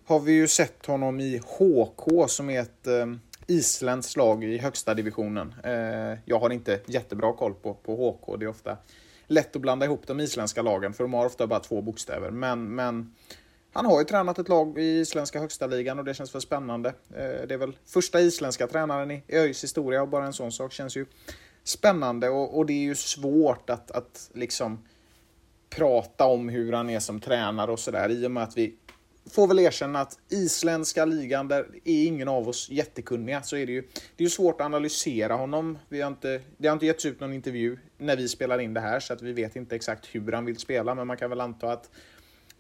har 0.05 0.21
vi 0.21 0.33
ju 0.33 0.49
sett 0.49 0.87
honom 0.87 1.21
i 1.21 1.41
HK 1.59 2.31
som 2.31 2.51
är 2.51 2.61
ett 2.61 2.87
eh, 2.87 3.07
isländskt 3.47 4.17
lag 4.17 4.45
i 4.45 4.59
högsta 4.59 4.95
divisionen. 4.95 5.55
Eh, 5.65 6.19
jag 6.25 6.39
har 6.39 6.51
inte 6.51 6.81
jättebra 6.87 7.33
koll 7.33 7.55
på, 7.55 7.75
på 7.75 7.97
HK. 7.97 8.39
Det 8.39 8.45
är 8.45 8.49
ofta 8.49 8.77
lätt 9.27 9.57
att 9.57 9.63
blanda 9.63 9.87
ihop 9.87 10.07
de 10.07 10.21
isländska 10.21 10.63
lagen 10.63 10.93
för 10.93 11.05
de 11.05 11.15
har 11.15 11.27
ofta 11.27 11.47
bara 11.47 11.61
två 11.61 11.83
bokstäver. 11.83 12.31
Men, 12.31 12.75
men 12.75 13.15
han 13.73 13.87
har 13.87 13.99
ju 13.99 14.05
tränat 14.05 14.39
ett 14.39 14.49
lag 14.49 14.79
i 14.79 15.01
isländska 15.01 15.41
högsta 15.41 15.67
ligan 15.67 15.99
och 15.99 16.05
det 16.05 16.15
känns 16.15 16.35
väl 16.35 16.43
spännande. 16.43 16.89
Eh, 16.89 17.47
det 17.49 17.55
är 17.55 17.59
väl 17.59 17.77
första 17.87 18.21
isländska 18.21 18.67
tränaren 18.67 19.11
i 19.11 19.23
ÖIS 19.29 19.65
historia 19.65 20.03
och 20.03 20.09
bara 20.09 20.27
en 20.27 20.33
sån 20.33 20.53
sak 20.53 20.73
känns 20.73 20.97
ju 20.97 21.07
spännande 21.65 22.29
och, 22.29 22.59
och 22.59 22.67
det 22.67 22.73
är 22.73 22.83
ju 22.83 22.95
svårt 22.95 23.71
att, 23.71 23.91
att 23.91 24.31
liksom 24.35 24.85
prata 25.71 26.25
om 26.25 26.49
hur 26.49 26.73
han 26.73 26.91
är 26.91 27.01
som 27.01 27.21
tränare 27.21 27.73
och 27.73 27.79
sådär 27.79 28.09
i 28.11 28.27
och 28.27 28.31
med 28.31 28.43
att 28.43 28.57
vi 28.57 28.75
får 29.31 29.47
väl 29.47 29.59
erkänna 29.59 30.01
att 30.01 30.19
isländska 30.29 31.05
ligan, 31.05 31.49
där 31.49 31.67
är 31.85 32.07
ingen 32.07 32.29
av 32.29 32.49
oss 32.49 32.71
jättekunniga, 32.71 33.43
så 33.43 33.57
är 33.57 33.67
det 33.67 33.73
ju, 33.73 33.81
det 33.81 34.23
är 34.23 34.27
ju 34.27 34.31
svårt 34.31 34.61
att 34.61 34.65
analysera 34.65 35.35
honom. 35.35 35.79
Vi 35.89 36.01
har 36.01 36.09
inte, 36.09 36.41
det 36.57 36.69
har 36.69 36.73
inte 36.73 36.87
getts 36.87 37.07
ut 37.07 37.21
någon 37.21 37.33
intervju 37.33 37.79
när 37.99 38.17
vi 38.17 38.29
spelar 38.29 38.59
in 38.59 38.75
det 38.75 38.81
här, 38.81 39.01
så 39.01 39.13
att 39.13 39.23
vi 39.23 39.33
vet 39.33 39.57
inte 39.57 39.77
exakt 39.77 40.07
hur 40.07 40.33
han 40.33 40.45
vill 40.45 40.59
spela, 40.59 40.95
men 40.95 41.07
man 41.07 41.17
kan 41.17 41.31
väl 41.31 41.41
anta 41.41 41.73
att 41.73 41.91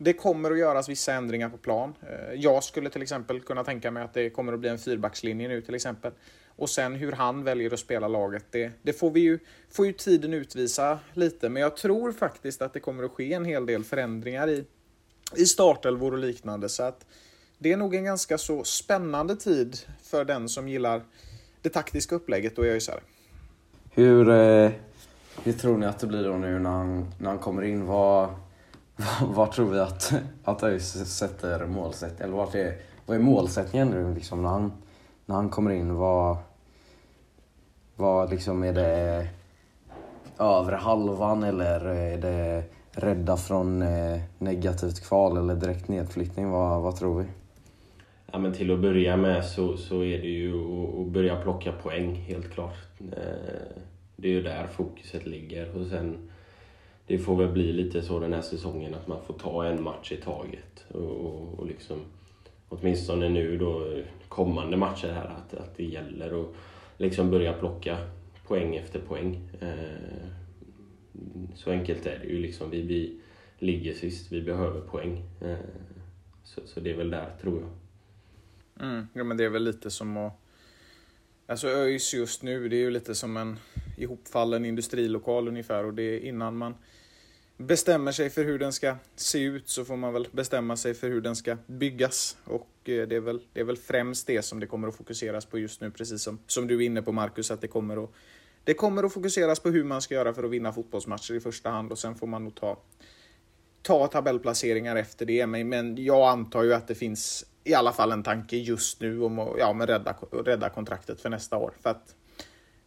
det 0.03 0.13
kommer 0.13 0.51
att 0.51 0.59
göras 0.59 0.89
vissa 0.89 1.13
ändringar 1.13 1.49
på 1.49 1.57
plan. 1.57 1.95
Eh, 2.03 2.35
jag 2.35 2.65
skulle 2.65 2.91
till 2.91 3.03
exempel 3.03 3.41
kunna 3.41 3.65
tänka 3.65 3.91
mig 3.91 4.03
att 4.03 4.15
det 4.15 4.31
kommer 4.31 4.53
att 4.53 4.61
bli 4.61 4.69
en 4.69 4.79
fyrbackslinje 4.79 5.49
nu 5.49 5.61
till 5.61 5.75
exempel. 5.75 6.13
Och 6.57 6.71
sen 6.71 6.95
hur 6.95 7.13
han 7.13 7.45
väljer 7.45 7.73
att 7.73 7.81
spela 7.81 8.09
laget, 8.09 8.45
det, 8.51 8.73
det 8.83 8.93
får, 8.93 9.11
vi 9.11 9.21
ju, 9.21 9.39
får 9.71 9.87
ju 9.87 9.93
tiden 9.93 10.35
utvisa 10.35 10.99
lite. 11.13 11.49
Men 11.49 11.63
jag 11.63 11.77
tror 11.77 12.13
faktiskt 12.13 12.63
att 12.63 12.73
det 12.73 12.81
kommer 12.81 13.05
att 13.05 13.11
ske 13.11 13.33
en 13.33 13.45
hel 13.45 13.67
del 13.67 13.85
förändringar 13.85 14.49
i, 14.49 14.65
i 15.37 15.47
startelvor 15.47 16.13
och 16.13 16.19
liknande. 16.19 16.69
Så 16.69 16.83
att 16.83 17.07
det 17.59 17.73
är 17.73 17.77
nog 17.77 17.95
en 17.95 18.05
ganska 18.05 18.39
så 18.39 18.65
spännande 18.65 19.37
tid 19.37 19.79
för 20.03 20.25
den 20.25 20.49
som 20.49 20.69
gillar 20.69 21.03
det 21.63 21.69
taktiska 21.69 22.15
upplägget 22.15 22.59
och 22.59 22.65
ÖISare. 22.65 23.01
Hur, 23.91 24.31
eh, 24.31 24.71
hur 25.45 25.53
tror 25.53 25.79
ni 25.79 25.87
att 25.87 25.99
det 25.99 26.07
blir 26.07 26.25
då 26.25 26.33
nu 26.33 26.59
när 26.59 26.71
han, 26.71 27.15
när 27.19 27.31
han 27.31 27.39
kommer 27.39 27.63
in? 27.63 27.87
Vad, 27.87 28.35
vad, 29.27 29.53
tror 29.53 29.71
vi 29.71 29.79
att, 29.79 30.13
att 30.45 30.63
ÖIS 30.63 30.93
sätter 31.19 31.67
målsättningen? 31.67 32.25
Eller 32.25 32.37
vart 32.37 32.55
är, 32.55 32.77
vad 33.07 33.17
är 33.17 33.21
målsättningen 33.21 33.89
nu 33.89 34.15
liksom 34.15 34.43
när 34.43 34.49
han, 34.49 34.73
när 35.27 35.35
han 35.35 35.49
kommer 35.49 35.71
in? 35.71 35.95
Vad, 35.95 36.37
vad 37.97 38.31
liksom 38.31 38.65
är 38.65 38.73
det 38.73 39.29
övre 40.39 40.77
halvan 40.77 41.43
eller 41.43 41.85
är 41.85 42.19
det 42.19 42.65
rädda 42.93 43.37
från 43.37 43.83
eh, 43.83 44.21
negativt 44.39 45.01
kval 45.01 45.37
eller 45.37 45.55
direkt 45.55 45.89
nedflyttning? 45.89 46.51
Vad, 46.51 46.83
vad 46.83 46.97
tror 46.97 47.21
vi? 47.21 47.27
Ja, 48.33 48.39
men 48.39 48.53
till 48.53 48.73
att 48.73 48.79
börja 48.81 49.17
med 49.17 49.45
så, 49.45 49.77
så 49.77 50.03
är 50.03 50.19
det 50.19 50.29
ju 50.29 50.55
att- 50.55 51.07
börja 51.13 51.37
plocka 51.43 51.73
poäng, 51.73 52.15
helt 52.15 52.51
klart. 52.53 52.77
Eh, 53.01 53.77
det 54.17 54.29
är 54.29 54.33
ju 54.33 54.43
där 54.43 54.67
fokuset 54.67 55.27
ligger. 55.27 55.77
Och 55.79 55.87
sen, 55.87 56.31
det 57.07 57.19
får 57.19 57.37
väl 57.37 57.49
bli 57.49 57.73
lite 57.73 58.03
så 58.03 58.19
den 58.21 58.33
här 58.33 58.43
säsongen 58.43 58.95
att 58.95 59.09
man 59.09 59.25
får 59.25 59.35
ta 59.35 59.65
en 59.67 59.83
match 59.83 60.13
i 60.13 60.17
taget. 60.17 60.85
Och, 60.89 61.11
och, 61.27 61.59
och 61.59 61.67
liksom, 61.67 62.01
åtminstone 62.69 63.29
nu 63.29 63.59
då, 63.59 63.97
kommande 64.29 64.77
matcher 64.77 65.09
här, 65.09 65.25
att, 65.25 65.55
att 65.55 65.77
det 65.77 65.85
gäller 65.85 66.41
att 66.43 66.49
liksom 66.97 67.31
börja 67.31 67.53
plocka 67.53 67.99
poäng 68.47 68.77
efter 68.77 69.01
poäng. 69.01 69.41
Eh, 69.61 70.29
Så 71.55 71.71
enkelt 71.71 72.07
är 72.07 72.19
det 72.19 72.27
ju. 72.27 72.39
Liksom, 72.39 72.71
vi, 72.71 72.83
vi 72.83 73.21
ligger 73.59 73.95
sist, 73.95 74.33
vi 74.33 74.43
behöver 74.43 74.81
poäng. 74.81 75.25
Eh, 75.41 75.57
Så, 76.45 76.61
så 76.67 76.81
det 76.81 76.91
är 76.91 76.97
väl 76.97 77.11
där, 77.11 77.31
tror 77.41 77.61
jag. 77.61 77.71
Mm, 78.89 79.07
ja, 79.13 79.25
men 79.25 79.37
det 79.37 79.45
är 79.45 79.49
väl 79.51 79.65
lite 79.65 79.91
som 79.91 80.17
att... 80.17 80.33
Alltså 81.47 81.69
ÖIS 81.69 82.15
just 82.15 82.43
nu, 82.43 82.69
det 82.69 82.77
är 82.77 82.81
ju 82.81 82.91
lite 82.91 83.15
som 83.15 83.37
en 83.37 83.59
ihopfallen 83.97 84.65
industrilokal 84.65 85.49
ungefär 85.49 85.85
och 85.85 85.95
det 85.95 86.03
är 86.03 86.21
innan 86.21 86.57
man 86.57 86.75
bestämmer 87.57 88.13
sig 88.13 88.31
för 88.31 88.45
hur 88.45 88.59
den 88.59 88.73
ska 88.73 88.97
se 89.17 89.39
ut 89.39 89.69
så 89.69 89.85
får 89.85 89.97
man 89.97 90.13
väl 90.13 90.29
bestämma 90.33 90.77
sig 90.77 90.95
för 90.95 91.09
hur 91.09 91.21
den 91.21 91.37
ska 91.37 91.57
byggas 91.67 92.37
och 92.45 92.69
eh, 92.85 93.09
det 93.09 93.17
är 93.17 93.21
väl, 93.21 93.41
det 93.53 93.61
är 93.61 93.65
väl 93.65 93.77
främst 93.77 94.27
det 94.27 94.43
som 94.43 94.61
det 94.61 94.67
kommer 94.67 94.89
att 94.89 94.97
fokuseras 94.97 95.47
på 95.47 95.59
just 95.59 95.81
nu, 95.81 95.91
precis 95.91 96.23
som, 96.23 96.39
som 96.47 96.67
du 96.67 96.77
är 96.77 96.87
inne 96.87 97.03
på 97.03 97.13
Marcus, 97.13 97.51
att 97.51 97.61
det 97.61 97.69
kommer 97.69 98.05
att 98.05 98.11
det 98.65 98.75
kommer 98.75 99.05
att 99.05 99.13
fokuseras 99.13 99.61
på 99.61 99.71
hur 99.71 99.85
man 99.85 100.03
ska 100.03 100.15
göra 100.15 100.35
för 100.35 100.45
att 100.45 100.51
vinna 100.51 100.73
fotbollsmatcher 100.73 101.35
i 101.35 101.41
första 101.41 101.71
hand 101.71 101.93
och 101.93 101.99
sen 101.99 102.15
får 102.15 102.27
man 102.27 102.45
nog 102.45 102.55
ta 102.55 102.79
ta 103.83 104.07
tabellplaceringar 104.07 104.97
efter 104.97 105.27
det. 105.27 105.47
Men, 105.47 105.69
men 105.69 106.05
jag 106.05 106.29
antar 106.29 106.63
ju 106.63 106.75
att 106.75 106.89
det 106.89 106.95
finns 106.95 107.45
i 107.65 107.75
alla 107.75 107.93
fall 107.93 108.13
en 108.13 108.23
tanke 108.23 108.57
just 108.57 109.01
nu 109.01 109.23
om 109.23 109.39
att 109.39 109.59
ja, 109.59 109.73
men 109.73 109.87
rädda, 109.87 110.15
rädda 110.45 110.69
kontraktet 110.69 111.21
för 111.21 111.31
nästa 111.31 111.57
år. 111.57 111.73
För 111.81 111.91
att 111.91 112.15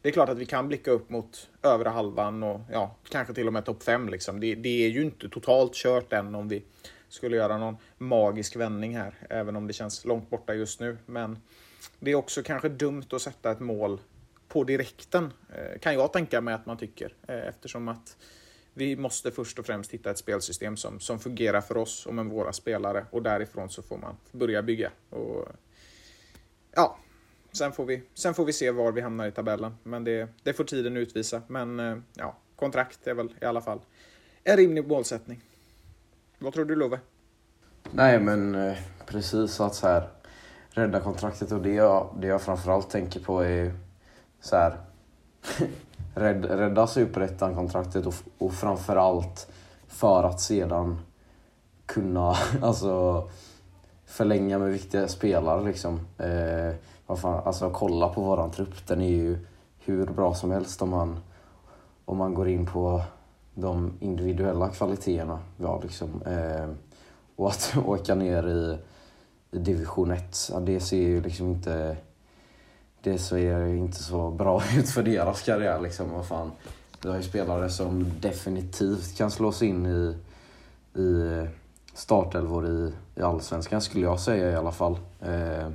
det 0.05 0.09
är 0.09 0.13
klart 0.13 0.29
att 0.29 0.37
vi 0.37 0.45
kan 0.45 0.67
blicka 0.67 0.91
upp 0.91 1.09
mot 1.09 1.49
övre 1.63 1.89
halvan 1.89 2.43
och 2.43 2.61
ja, 2.71 2.95
kanske 3.09 3.33
till 3.33 3.47
och 3.47 3.53
med 3.53 3.65
topp 3.65 3.83
fem. 3.83 4.09
Liksom. 4.09 4.39
Det, 4.39 4.55
det 4.55 4.85
är 4.85 4.89
ju 4.89 5.01
inte 5.01 5.29
totalt 5.29 5.73
kört 5.73 6.13
än 6.13 6.35
om 6.35 6.47
vi 6.47 6.63
skulle 7.09 7.37
göra 7.37 7.57
någon 7.57 7.77
magisk 7.97 8.55
vändning 8.55 8.97
här, 8.97 9.15
även 9.29 9.55
om 9.55 9.67
det 9.67 9.73
känns 9.73 10.05
långt 10.05 10.29
borta 10.29 10.53
just 10.53 10.79
nu. 10.79 10.97
Men 11.05 11.39
det 11.99 12.11
är 12.11 12.15
också 12.15 12.43
kanske 12.43 12.69
dumt 12.69 13.03
att 13.11 13.21
sätta 13.21 13.51
ett 13.51 13.59
mål 13.59 13.99
på 14.47 14.63
direkten, 14.63 15.33
eh, 15.55 15.79
kan 15.79 15.93
jag 15.93 16.13
tänka 16.13 16.41
mig 16.41 16.53
att 16.53 16.65
man 16.65 16.77
tycker, 16.77 17.13
eh, 17.27 17.47
eftersom 17.47 17.87
att 17.87 18.17
vi 18.73 18.95
måste 18.95 19.31
först 19.31 19.59
och 19.59 19.65
främst 19.65 19.91
hitta 19.91 20.11
ett 20.11 20.17
spelsystem 20.17 20.77
som, 20.77 20.99
som 20.99 21.19
fungerar 21.19 21.61
för 21.61 21.77
oss 21.77 22.05
och 22.05 22.15
med 22.15 22.25
våra 22.25 22.53
spelare 22.53 23.05
och 23.11 23.23
därifrån 23.23 23.69
så 23.69 23.81
får 23.81 23.97
man 23.97 24.17
börja 24.31 24.61
bygga. 24.61 24.91
Och, 25.09 25.47
ja, 26.75 26.97
sen 27.55 27.71
får, 27.71 27.85
vi, 27.85 28.03
sen 28.13 28.33
får 28.33 28.45
vi 28.45 28.53
se 28.53 28.71
var 28.71 28.91
vi 28.91 29.01
hamnar 29.01 29.27
i 29.27 29.31
tabellen, 29.31 29.77
men 29.83 30.03
det, 30.03 30.29
det 30.43 30.53
får 30.53 30.63
tiden 30.63 30.97
utvisa. 30.97 31.41
Men 31.47 31.79
eh, 31.79 31.97
ja, 32.13 32.37
kontrakt 32.55 33.07
är 33.07 33.13
väl 33.13 33.35
i 33.41 33.45
alla 33.45 33.61
fall 33.61 33.79
en 34.43 34.57
rimlig 34.57 34.87
målsättning. 34.87 35.41
Vad 36.39 36.53
tror 36.53 36.65
du 36.65 36.75
Love? 36.75 36.99
Nej 37.91 38.19
men 38.19 38.55
eh, 38.55 38.77
precis 39.05 39.59
att 39.59 39.75
så 39.75 39.87
här 39.87 40.09
rädda 40.69 40.99
kontraktet 40.99 41.51
och 41.51 41.61
det 41.61 41.73
jag, 41.73 42.17
det 42.19 42.27
jag 42.27 42.41
framförallt 42.41 42.89
tänker 42.89 43.19
på 43.19 43.41
är 43.41 43.49
ju 43.49 43.71
så 44.39 44.55
här 44.55 44.77
rädd, 46.15 46.45
rädda 46.45 46.87
superettan-kontraktet 46.87 48.05
och, 48.05 48.15
och 48.37 48.53
framförallt 48.53 49.47
för 49.87 50.23
att 50.23 50.41
sedan 50.41 50.99
kunna 51.85 52.35
alltså 52.61 53.29
förlänga 54.05 54.59
med 54.59 54.71
viktiga 54.71 55.07
spelare 55.07 55.63
liksom. 55.63 55.99
Eh, 56.17 56.75
vad 57.07 57.19
fan, 57.19 57.41
alltså 57.45 57.69
kolla 57.69 58.09
på 58.09 58.21
våran 58.21 58.51
trupp, 58.51 58.87
den 58.87 59.01
är 59.01 59.09
ju 59.09 59.37
hur 59.79 60.05
bra 60.05 60.33
som 60.33 60.51
helst 60.51 60.81
om 60.81 60.89
man 60.89 61.19
om 62.05 62.17
man 62.17 62.33
går 62.33 62.47
in 62.49 62.65
på 62.65 63.01
de 63.53 63.93
individuella 63.99 64.69
kvaliteterna 64.69 65.39
vi 65.57 65.65
har 65.65 65.81
liksom. 65.81 66.21
Eh, 66.21 66.69
och 67.35 67.49
att 67.49 67.73
åka 67.85 68.15
ner 68.15 68.47
i, 68.47 68.77
i 69.51 69.59
division 69.59 70.11
1, 70.11 70.49
ja, 70.51 70.59
det 70.59 70.79
ser 70.79 71.01
ju 71.01 71.21
liksom 71.21 71.47
inte 71.47 71.97
det 73.01 73.17
ser 73.17 73.67
inte 73.67 74.03
så 74.03 74.31
bra 74.31 74.61
ut 74.77 74.89
för 74.89 75.03
deras 75.03 75.41
karriär. 75.41 75.81
Liksom. 75.81 76.11
Vad 76.11 76.25
fan. 76.25 76.51
Vi 77.03 77.09
har 77.09 77.17
ju 77.17 77.23
spelare 77.23 77.69
som 77.69 78.11
definitivt 78.21 79.17
kan 79.17 79.31
slås 79.31 79.61
in 79.61 79.85
i, 79.85 80.15
i 80.99 81.47
startelvor 81.93 82.67
i, 82.67 82.93
i 83.15 83.21
Allsvenskan, 83.21 83.81
skulle 83.81 84.05
jag 84.05 84.19
säga 84.19 84.51
i 84.51 84.55
alla 84.55 84.71
fall. 84.71 84.97
Eh, 85.21 85.67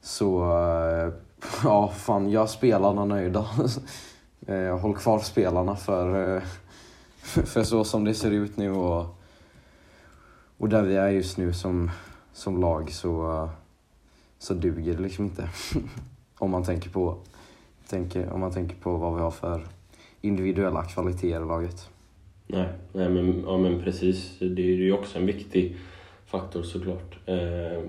så, 0.00 0.42
eh, 0.42 1.12
ja, 1.64 1.88
fan, 1.88 2.30
gör 2.30 2.46
spelarna 2.46 3.04
nöjda. 3.04 3.46
Eh, 4.46 4.78
håll 4.78 4.96
kvar 4.96 5.18
spelarna 5.18 5.76
för, 5.76 6.36
eh, 6.36 6.42
för 7.44 7.62
så 7.62 7.84
som 7.84 8.04
det 8.04 8.14
ser 8.14 8.30
ut 8.30 8.56
nu 8.56 8.70
och, 8.70 9.06
och 10.58 10.68
där 10.68 10.82
vi 10.82 10.96
är 10.96 11.08
just 11.08 11.38
nu 11.38 11.52
som, 11.52 11.90
som 12.32 12.60
lag 12.60 12.90
så 12.92 13.48
så 14.38 14.54
duger 14.54 14.94
det 14.94 15.02
liksom 15.02 15.24
inte. 15.24 15.48
om, 16.38 16.50
man 16.50 16.64
tänker 16.64 16.90
på, 16.90 17.16
tänker, 17.88 18.30
om 18.30 18.40
man 18.40 18.52
tänker 18.52 18.76
på 18.76 18.96
vad 18.96 19.14
vi 19.14 19.20
har 19.20 19.30
för 19.30 19.66
individuella 20.20 20.84
kvaliteter 20.84 21.42
i 21.42 21.46
laget. 21.46 21.90
Nej, 22.46 22.68
nej 22.92 23.08
men, 23.08 23.44
ja, 23.46 23.58
men 23.58 23.82
precis. 23.82 24.38
Det 24.38 24.62
är 24.62 24.76
ju 24.76 24.92
också 24.92 25.18
en 25.18 25.26
viktig 25.26 25.76
faktor 26.26 26.62
såklart. 26.62 27.18
Eh, 27.26 27.82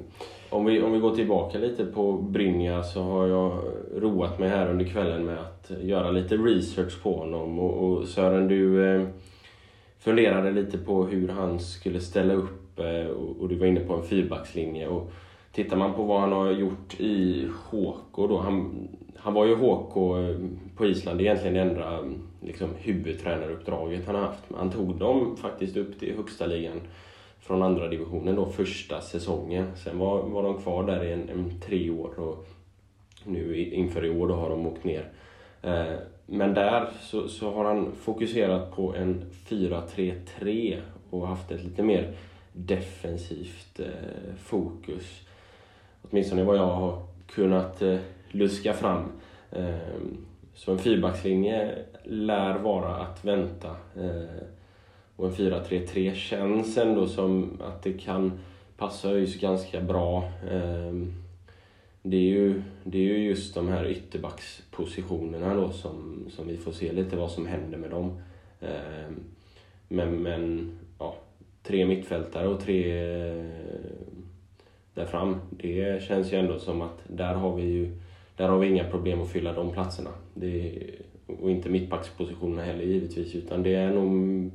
om, 0.49 0.65
vi, 0.65 0.81
om 0.81 0.91
vi 0.91 0.99
går 0.99 1.15
tillbaka 1.15 1.57
lite 1.57 1.85
på 1.85 2.13
Brynja 2.13 2.83
så 2.83 3.01
har 3.01 3.27
jag 3.27 3.61
roat 3.95 4.39
mig 4.39 4.49
här 4.49 4.69
under 4.69 4.85
kvällen 4.85 5.25
med 5.25 5.37
att 5.39 5.71
göra 5.81 6.11
lite 6.11 6.37
research 6.37 7.03
på 7.03 7.17
honom. 7.17 7.59
Och, 7.59 7.83
och 7.83 8.07
Sören, 8.07 8.47
du 8.47 8.85
eh, 8.85 9.07
funderade 9.99 10.51
lite 10.51 10.77
på 10.77 11.03
hur 11.03 11.27
han 11.27 11.59
skulle 11.59 11.99
ställa 11.99 12.33
upp 12.33 12.79
eh, 12.79 13.07
och, 13.07 13.41
och, 13.41 13.49
du 13.49 13.55
var 13.55 13.65
inne 13.65 13.79
på 13.79 13.93
en 13.93 14.03
fyrbackslinje. 14.03 14.87
Och, 14.87 15.11
Tittar 15.51 15.77
man 15.77 15.93
på 15.93 16.03
vad 16.03 16.21
han 16.21 16.31
har 16.31 16.51
gjort 16.51 16.99
i 16.99 17.47
HK 17.69 18.15
då. 18.15 18.37
Han, 18.37 18.87
han 19.15 19.33
var 19.33 19.45
ju 19.45 19.55
HK 19.55 19.97
eh, 19.97 20.35
på 20.75 20.85
Island, 20.85 21.17
det 21.19 21.23
är 21.23 21.25
egentligen 21.25 21.53
det 21.53 21.61
enda 21.61 21.99
liksom, 22.41 22.69
huvudtränaruppdraget 22.77 24.05
han 24.05 24.15
har 24.15 24.21
haft. 24.21 24.43
Han 24.57 24.71
tog 24.71 24.95
dem 24.95 25.37
faktiskt 25.37 25.77
upp 25.77 25.99
till 25.99 26.15
högsta 26.15 26.45
ligan 26.45 26.81
från 27.39 27.63
andra 27.63 27.87
divisionen 27.87 28.35
då 28.35 28.45
första 28.45 29.01
säsongen. 29.01 29.67
Sen 29.75 29.99
var, 29.99 30.21
var 30.21 30.43
de 30.43 30.61
kvar 30.61 30.83
där 30.83 31.03
i 31.03 31.11
en, 31.11 31.29
en 31.29 31.59
tre 31.61 31.89
år 31.89 32.19
och 32.19 32.47
nu 33.23 33.57
inför 33.57 34.05
i 34.05 34.09
år 34.09 34.27
då 34.27 34.33
har 34.33 34.49
de 34.49 34.67
åkt 34.67 34.83
ner. 34.83 35.09
Eh, 35.61 35.95
men 36.25 36.53
där 36.53 36.89
så, 37.01 37.27
så 37.27 37.51
har 37.51 37.65
han 37.65 37.91
fokuserat 37.91 38.75
på 38.75 38.95
en 38.95 39.25
4-3-3 39.47 40.81
och 41.09 41.27
haft 41.27 41.51
ett 41.51 41.63
lite 41.63 41.83
mer 41.83 42.13
defensivt 42.53 43.79
eh, 43.79 44.35
fokus 44.37 45.21
åtminstone 46.01 46.43
vad 46.43 46.57
jag 46.57 46.67
har 46.67 47.01
kunnat 47.27 47.81
eh, 47.81 47.97
luska 48.31 48.73
fram. 48.73 49.11
Eh, 49.51 49.75
så 50.53 50.71
en 50.71 50.79
fyrbackslinje 50.79 51.75
lär 52.03 52.57
vara 52.57 52.95
att 52.95 53.25
vänta. 53.25 53.69
Eh, 53.95 54.43
och 55.19 55.27
en 55.27 55.33
4-3-3 55.33 56.13
känns 56.13 56.77
ändå 56.77 57.07
som 57.07 57.61
att 57.61 57.83
det 57.83 57.93
kan 57.93 58.39
passa 58.77 59.09
ÖIS 59.09 59.39
ganska 59.39 59.81
bra. 59.81 60.31
Ehm, 60.51 61.13
det 62.01 62.17
är, 62.17 62.21
ju, 62.21 62.61
det 62.83 62.97
är 62.97 63.03
ju 63.03 63.17
just 63.17 63.55
de 63.55 63.67
här 63.67 63.87
ytterbackspositionerna 63.87 65.55
då 65.55 65.69
som, 65.71 66.25
som 66.29 66.47
vi 66.47 66.57
får 66.57 66.71
se 66.71 66.91
lite 66.91 67.15
vad 67.15 67.31
som 67.31 67.47
händer 67.47 67.77
med 67.77 67.89
dem. 67.89 68.21
Ehm, 68.61 69.15
men, 69.87 70.23
men 70.23 70.71
ja, 70.99 71.15
tre 71.63 71.85
mittfältare 71.85 72.47
och 72.47 72.61
tre 72.61 73.09
eh, 73.29 73.45
där 74.93 75.05
fram. 75.05 75.37
Det 75.49 76.03
känns 76.03 76.33
ju 76.33 76.37
ändå 76.37 76.59
som 76.59 76.81
att 76.81 76.99
där 77.07 77.33
har 77.33 77.55
vi 77.55 77.63
ju 77.63 77.97
där 78.35 78.47
har 78.47 78.59
vi 78.59 78.67
inga 78.67 78.83
problem 78.83 79.21
att 79.21 79.29
fylla 79.29 79.53
de 79.53 79.71
platserna. 79.71 80.09
Det, 80.33 80.79
och 81.25 81.51
inte 81.51 81.69
mittbackspositionerna 81.69 82.63
heller 82.63 82.83
givetvis, 82.83 83.35
utan 83.35 83.63
det 83.63 83.75
är 83.75 83.93
nog, 83.93 84.51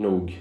nog 0.00 0.40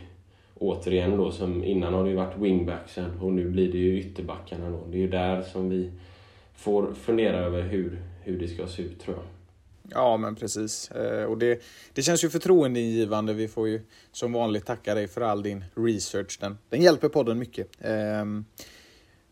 återigen 0.55 1.17
då 1.17 1.31
som 1.31 1.63
innan 1.63 1.93
har 1.93 2.03
det 2.03 2.09
ju 2.09 2.15
varit 2.15 2.37
wingbacksen 2.37 3.19
och 3.19 3.33
nu 3.33 3.49
blir 3.49 3.71
det 3.71 3.77
ju 3.77 3.99
ytterbackarna 3.99 4.69
då. 4.69 4.85
Det 4.91 4.97
är 4.97 5.01
ju 5.01 5.09
där 5.09 5.41
som 5.41 5.69
vi 5.69 5.91
får 6.55 6.93
fundera 6.93 7.37
över 7.37 7.61
hur, 7.61 8.01
hur 8.23 8.39
det 8.39 8.47
ska 8.47 8.67
se 8.67 8.81
ut 8.81 8.99
tror 8.99 9.15
jag. 9.15 9.25
Ja, 9.91 10.17
men 10.17 10.35
precis. 10.35 10.91
Eh, 10.91 11.23
och 11.23 11.37
det, 11.37 11.61
det 11.93 12.01
känns 12.01 12.23
ju 12.23 12.29
förtroendeingivande. 12.29 13.33
Vi 13.33 13.47
får 13.47 13.67
ju 13.67 13.81
som 14.11 14.33
vanligt 14.33 14.65
tacka 14.65 14.95
dig 14.95 15.07
för 15.07 15.21
all 15.21 15.43
din 15.43 15.65
research. 15.75 16.37
Den, 16.41 16.57
den 16.69 16.81
hjälper 16.81 17.09
podden 17.09 17.39
mycket. 17.39 17.67
Ehm, 17.81 18.45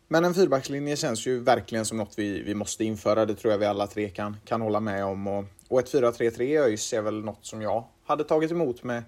men 0.08 0.24
en 0.24 0.34
fyrbackslinje 0.34 0.96
känns 0.96 1.26
ju 1.26 1.40
verkligen 1.40 1.84
som 1.84 1.98
något 1.98 2.14
vi, 2.16 2.42
vi 2.42 2.54
måste 2.54 2.84
införa. 2.84 3.26
Det 3.26 3.34
tror 3.34 3.52
jag 3.52 3.58
vi 3.58 3.66
alla 3.66 3.86
tre 3.86 4.08
kan, 4.08 4.36
kan 4.44 4.60
hålla 4.60 4.80
med 4.80 5.04
om. 5.04 5.26
Och, 5.26 5.44
och 5.68 5.80
ett 5.80 5.92
4-3-3 5.92 6.42
i 6.42 6.58
ÖIS 6.58 6.92
är 6.92 7.02
väl 7.02 7.24
något 7.24 7.46
som 7.46 7.62
jag 7.62 7.84
hade 8.04 8.24
tagit 8.24 8.50
emot 8.50 8.82
med, 8.82 9.02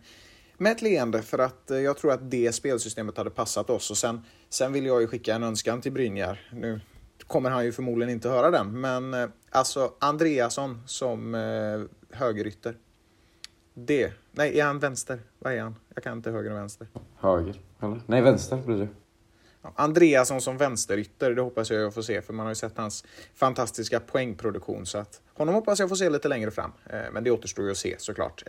med 0.61 0.73
ett 0.73 0.83
leende 0.83 1.23
för 1.23 1.38
att 1.38 1.70
eh, 1.70 1.79
jag 1.79 1.96
tror 1.96 2.12
att 2.12 2.31
det 2.31 2.53
spelsystemet 2.53 3.16
hade 3.16 3.31
passat 3.31 3.70
oss. 3.70 3.90
Och 3.90 3.96
sen, 3.96 4.20
sen 4.49 4.73
vill 4.73 4.87
jag 4.87 5.01
ju 5.01 5.07
skicka 5.07 5.35
en 5.35 5.42
önskan 5.42 5.81
till 5.81 5.92
Brynjar. 5.92 6.51
Nu 6.53 6.81
kommer 7.27 7.51
han 7.51 7.64
ju 7.64 7.73
förmodligen 7.73 8.14
inte 8.14 8.29
höra 8.29 8.51
den, 8.51 8.81
men 8.81 9.14
eh, 9.14 9.29
alltså 9.51 9.92
Andreasson 9.99 10.83
som 10.87 11.35
eh, 11.35 12.16
högerytter. 12.16 12.77
Det. 13.75 14.12
Nej, 14.33 14.59
är 14.59 14.64
han 14.64 14.79
vänster? 14.79 15.20
Vad 15.38 15.53
är 15.53 15.61
han? 15.61 15.77
Jag 15.94 16.05
kan 16.05 16.16
inte 16.16 16.31
höger 16.31 16.51
och 16.51 16.57
vänster. 16.57 16.88
Höger, 17.16 17.61
eller? 17.83 18.01
Nej, 18.07 18.23
vänster 18.23 18.57
blir 18.57 18.77
det. 18.77 18.88
Andreasson 19.75 20.40
som 20.40 20.57
vänsterytter, 20.57 21.35
det 21.35 21.42
hoppas 21.42 21.70
jag 21.70 21.81
jag 21.81 21.94
får 21.94 22.03
se 22.03 22.23
för 22.23 22.33
man 22.33 22.46
har 22.46 22.51
ju 22.51 22.55
sett 22.55 22.79
hans 22.79 23.05
fantastiska 23.35 24.01
poängproduktion 24.01 24.87
så 24.87 24.99
att 24.99 25.20
honom 25.35 25.55
hoppas 25.55 25.79
jag 25.79 25.88
få 25.88 25.96
se 25.96 26.11
lite 26.11 26.29
längre 26.29 26.51
fram. 26.51 26.73
Eh, 26.90 27.01
men 27.12 27.25
det 27.25 27.31
återstår 27.31 27.64
ju 27.64 27.70
att 27.70 27.77
se 27.77 27.94
såklart. 27.99 28.42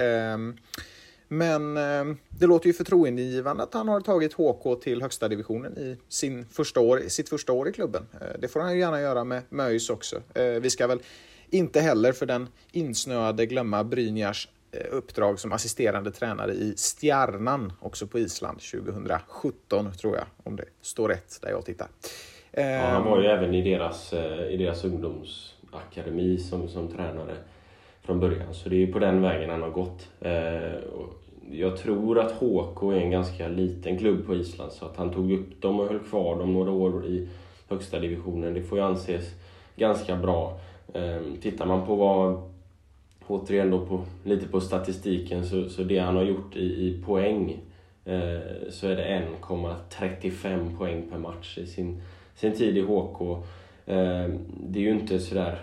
Men 1.34 1.78
ehm, 1.78 2.18
det 2.30 2.48
låter 2.48 2.68
ju 2.68 2.74
förtroendeingivande 2.74 3.64
att 3.64 3.74
han 3.74 3.88
har 3.88 4.02
tagit 4.02 4.34
HK 4.34 4.82
till 4.82 5.02
högsta 5.02 5.28
divisionen 5.28 5.78
i 5.78 5.98
sin 6.10 6.46
första 6.46 6.80
år, 6.80 7.02
sitt 7.08 7.30
första 7.30 7.54
år 7.54 7.70
i 7.70 7.72
klubben. 7.72 8.08
Eh, 8.22 8.40
det 8.40 8.48
får 8.48 8.60
han 8.60 8.74
ju 8.74 8.80
gärna 8.80 9.02
göra 9.02 9.24
med 9.24 9.42
Möjs 9.50 9.90
också. 9.90 10.22
Eh, 10.34 10.46
vi 10.46 10.70
ska 10.70 10.88
väl 10.88 11.00
inte 11.50 11.82
heller 11.82 12.12
för 12.12 12.26
den 12.26 12.48
insnöade 12.72 13.46
glömma 13.46 13.84
Brynjars 13.84 14.48
Eh, 14.74 14.86
uppdrag 14.92 15.40
som 15.40 15.52
assisterande 15.52 16.12
tränare 16.12 16.52
i 16.52 16.76
Stjärnan, 16.78 17.74
också 17.80 18.08
på 18.08 18.20
Island, 18.20 18.60
2017 18.60 19.92
tror 19.94 20.16
jag, 20.16 20.26
om 20.44 20.56
det 20.56 20.66
står 20.82 21.10
rätt 21.10 21.40
där 21.42 21.50
jag 21.50 21.66
tittar. 21.66 21.88
Ja, 22.52 22.80
han 22.80 23.04
var 23.04 23.22
ju 23.22 23.28
även 23.28 23.54
i 23.54 23.62
deras, 23.62 24.14
eh, 24.14 24.54
i 24.54 24.58
deras 24.58 24.84
ungdomsakademi 24.84 26.38
som, 26.38 26.70
som 26.70 26.88
tränare 26.88 27.36
från 28.02 28.20
början, 28.20 28.54
så 28.54 28.70
det 28.70 28.76
är 28.76 28.80
ju 28.80 28.94
på 28.94 29.00
den 29.00 29.22
vägen 29.22 29.50
han 29.50 29.62
har 29.62 29.70
gått. 29.70 30.10
Eh, 30.20 30.32
jag 31.52 31.78
tror 31.78 32.20
att 32.20 32.32
HK 32.32 32.84
är 32.84 33.02
en 33.02 33.12
ganska 33.12 33.48
liten 33.48 33.98
klubb 33.98 34.26
på 34.26 34.36
Island, 34.36 34.72
så 34.72 34.86
att 34.86 34.98
han 34.98 35.14
tog 35.14 35.32
upp 35.32 35.62
dem 35.62 35.80
och 35.80 35.88
höll 35.88 36.00
kvar 36.00 36.40
dem 36.40 36.54
några 36.54 36.72
år 36.72 37.06
i 37.06 37.28
högsta 37.70 38.00
divisionen, 38.00 38.54
det 38.54 38.64
får 38.64 38.78
ju 38.78 38.84
anses 38.84 39.26
ganska 39.76 40.16
bra. 40.16 40.60
Ehm, 40.94 41.38
tittar 41.42 41.66
man 41.66 41.86
på 41.86 41.96
vad 41.96 42.42
återigen 43.28 43.72
då 43.72 43.86
på, 43.86 44.02
lite 44.24 44.48
på 44.48 44.62
statistiken, 44.62 45.46
så, 45.46 45.70
så 45.70 45.84
det 45.84 46.00
han 46.00 46.16
har 46.16 46.24
gjort 46.24 46.56
i, 46.56 46.88
i 46.88 47.02
poäng 47.06 47.58
eh, 48.06 48.40
så 48.70 48.88
är 48.88 48.96
det 48.96 49.24
1,35 49.48 50.78
poäng 50.78 51.04
per 51.12 51.18
match 51.18 51.58
i 51.58 51.66
sin, 51.66 52.02
sin 52.36 52.54
tid 52.54 52.78
i 52.78 52.82
HK. 52.82 53.44
Ehm, 53.86 54.40
det 54.68 54.80
är 54.80 54.84
ju 54.84 54.92
inte 54.92 55.20
sådär 55.20 55.60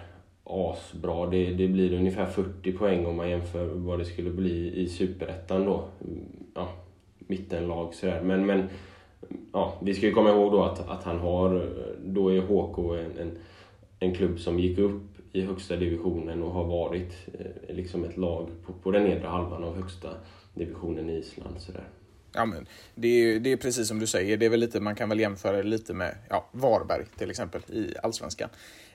asbra. 0.48 1.26
Det, 1.26 1.50
det 1.50 1.68
blir 1.68 1.92
ungefär 1.92 2.26
40 2.26 2.72
poäng 2.72 3.06
om 3.06 3.16
man 3.16 3.30
jämför 3.30 3.66
vad 3.66 3.98
det 3.98 4.04
skulle 4.04 4.30
bli 4.30 4.80
i 4.80 4.88
Superettan 4.88 5.64
då. 5.64 5.84
Ja, 6.54 6.68
mittenlag 7.18 7.94
sådär. 7.94 8.20
Men, 8.22 8.46
men 8.46 8.68
ja, 9.52 9.78
vi 9.82 9.94
ska 9.94 10.06
ju 10.06 10.12
komma 10.12 10.30
ihåg 10.30 10.52
då 10.52 10.62
att, 10.62 10.88
att 10.88 11.04
han 11.04 11.18
har, 11.18 11.68
då 12.04 12.28
är 12.28 12.40
HK 12.40 12.78
en, 12.78 13.18
en, 13.18 13.38
en 13.98 14.14
klubb 14.14 14.40
som 14.40 14.58
gick 14.58 14.78
upp 14.78 15.02
i 15.32 15.42
högsta 15.42 15.76
divisionen 15.76 16.42
och 16.42 16.50
har 16.50 16.64
varit 16.64 17.12
eh, 17.38 17.74
liksom 17.74 18.04
ett 18.04 18.16
lag 18.16 18.48
på, 18.66 18.72
på 18.72 18.90
den 18.90 19.04
nedre 19.04 19.28
halvan 19.28 19.64
av 19.64 19.76
högsta 19.76 20.08
divisionen 20.54 21.11
i 21.11 21.18
Island. 21.18 21.61
Sådär. 21.61 21.88
Ja, 22.32 22.44
men 22.44 22.66
det, 22.94 23.08
är, 23.08 23.40
det 23.40 23.52
är 23.52 23.56
precis 23.56 23.88
som 23.88 23.98
du 23.98 24.06
säger, 24.06 24.37
det 24.37 24.46
är 24.46 24.50
väl 24.50 24.61
lite, 24.61 24.80
man 24.80 24.94
kan 24.94 25.08
väl 25.08 25.20
jämföra 25.20 25.56
det 25.56 25.62
lite 25.62 25.94
med 25.94 26.14
ja, 26.30 26.48
Varberg 26.52 27.04
till 27.18 27.30
exempel 27.30 27.61
i 27.68 27.94
Allsvenskan. 28.02 28.48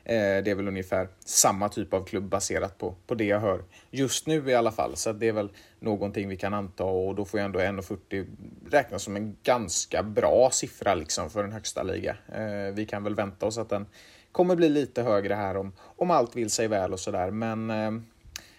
Eh, 0.06 0.44
det 0.44 0.52
är 0.52 0.56
väl 0.56 0.68
ungefär 0.68 1.08
samma 1.26 1.70
typ 1.70 1.94
av 1.94 2.04
klubb 2.04 2.24
baserat 2.24 2.78
på, 2.78 2.96
på 3.08 3.16
det 3.16 3.26
jag 3.26 3.40
hör 3.40 3.64
just 3.92 4.28
nu 4.28 4.50
i 4.50 4.54
alla 4.54 4.72
fall. 4.72 4.96
Så 4.96 5.14
det 5.14 5.28
är 5.28 5.34
väl 5.34 5.52
någonting 5.80 6.30
vi 6.30 6.38
kan 6.38 6.54
anta 6.54 6.84
och 6.84 7.16
då 7.16 7.26
får 7.26 7.40
jag 7.40 7.46
ändå 7.46 7.60
1,40 7.60 8.28
räknas 8.72 9.04
som 9.04 9.16
en 9.16 9.38
ganska 9.44 10.04
bra 10.04 10.50
siffra 10.52 10.96
liksom 10.96 11.30
för 11.30 11.44
en 11.44 11.52
högsta 11.52 11.84
liga. 11.84 12.16
Eh, 12.34 12.74
vi 12.74 12.86
kan 12.86 13.04
väl 13.04 13.16
vänta 13.16 13.46
oss 13.46 13.58
att 13.58 13.70
den 13.70 13.86
kommer 14.32 14.56
bli 14.56 14.70
lite 14.70 15.04
högre 15.04 15.34
här 15.34 15.58
om, 15.58 15.74
om 15.80 16.12
allt 16.12 16.36
vill 16.36 16.50
sig 16.50 16.68
väl 16.68 16.94
och 16.94 17.00
sådär. 17.00 17.32
Men 17.32 17.70
eh, 17.70 17.92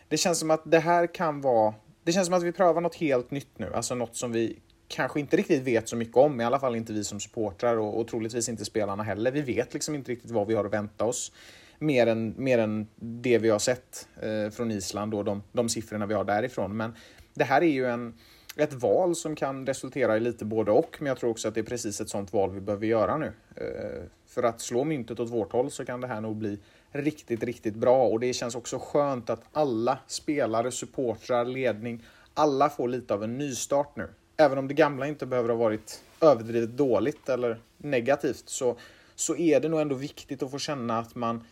det 0.09 0.17
känns 0.17 0.39
som 0.39 0.51
att 0.51 0.63
det 0.65 0.79
här 0.79 1.15
kan 1.15 1.41
vara... 1.41 1.75
Det 2.03 2.13
känns 2.13 2.27
som 2.27 2.35
att 2.35 2.43
vi 2.43 2.53
prövar 2.53 2.81
något 2.81 2.95
helt 2.95 3.31
nytt 3.31 3.59
nu, 3.59 3.75
alltså 3.75 3.95
något 3.95 4.17
som 4.17 4.33
vi 4.33 4.59
kanske 4.89 5.21
inte 5.21 5.37
riktigt 5.37 5.63
vet 5.63 5.89
så 5.89 5.97
mycket 5.97 6.17
om, 6.17 6.41
i 6.41 6.45
alla 6.45 6.61
fall 6.61 6.77
inte 6.77 6.93
vi 6.93 7.05
som 7.05 7.21
supportrar 7.21 7.77
och, 7.77 8.01
och 8.01 8.09
troligtvis 8.09 8.49
inte 8.49 8.65
spelarna 8.65 9.03
heller. 9.03 9.33
Vi 9.33 9.41
vet 9.41 9.75
liksom 9.75 9.95
inte 9.95 10.13
riktigt 10.13 10.31
vad 10.31 10.47
vi 10.47 10.55
har 10.55 10.65
att 10.65 10.73
vänta 10.73 11.05
oss. 11.05 11.33
Mer 11.79 12.07
än, 12.07 12.35
mer 12.37 12.59
än 12.59 12.87
det 12.97 13.39
vi 13.39 13.51
har 13.51 13.59
sett 13.59 14.09
eh, 14.23 14.51
från 14.51 14.71
Island 14.71 15.15
och 15.15 15.25
de, 15.25 15.43
de 15.53 15.69
siffrorna 15.69 16.07
vi 16.07 16.15
har 16.15 16.25
därifrån. 16.25 16.77
Men 16.77 16.95
det 17.35 17.45
här 17.45 17.63
är 17.63 17.71
ju 17.71 17.87
en, 17.87 18.15
ett 18.57 18.73
val 18.73 19.17
som 19.17 19.37
kan 19.37 19.67
resultera 19.67 20.17
i 20.17 20.21
lite 20.21 20.45
både 20.45 20.71
och, 20.71 20.97
men 20.99 21.07
jag 21.07 21.19
tror 21.19 21.31
också 21.31 21.49
att 21.49 21.55
det 21.55 21.61
är 21.61 21.65
precis 21.65 22.01
ett 22.01 22.09
sånt 22.09 22.33
val 22.33 22.51
vi 22.51 22.61
behöver 22.61 22.87
göra 22.87 23.17
nu. 23.17 23.33
Eh, 23.57 24.03
för 24.27 24.43
att 24.43 24.61
slå 24.61 24.85
myntet 24.85 25.21
åt 25.21 25.31
vårt 25.31 25.53
håll 25.53 25.71
så 25.71 25.85
kan 25.85 26.01
det 26.01 26.07
här 26.07 26.21
nog 26.21 26.37
bli 26.37 26.59
riktigt, 26.93 27.43
riktigt 27.43 27.75
bra 27.75 28.07
och 28.07 28.21
det 28.21 28.33
känns 28.33 28.55
också 28.55 28.79
skönt 28.79 29.31
att 29.31 29.45
alla 29.53 29.99
spelare, 30.07 30.71
supportrar, 30.71 31.45
ledning, 31.45 32.05
alla 32.35 32.71
får 32.71 32.89
lite 32.89 33.15
av 33.15 33.25
en 33.25 33.39
nystart 33.39 33.97
nu. 33.97 34.09
Även 34.37 34.59
om 34.59 34.69
det 34.69 34.75
gamla 34.75 35.07
inte 35.07 35.27
behöver 35.27 35.49
ha 35.49 35.57
varit 35.57 36.03
överdrivet 36.21 36.71
dåligt 36.71 37.29
eller 37.29 37.61
negativt 37.77 38.49
så, 38.49 38.77
så 39.15 39.37
är 39.37 39.61
det 39.61 39.69
nog 39.69 39.81
ändå 39.81 39.95
viktigt 39.95 40.43
att 40.43 40.51
få 40.51 40.59
känna 40.59 40.99
att 40.99 41.15
man 41.15 41.45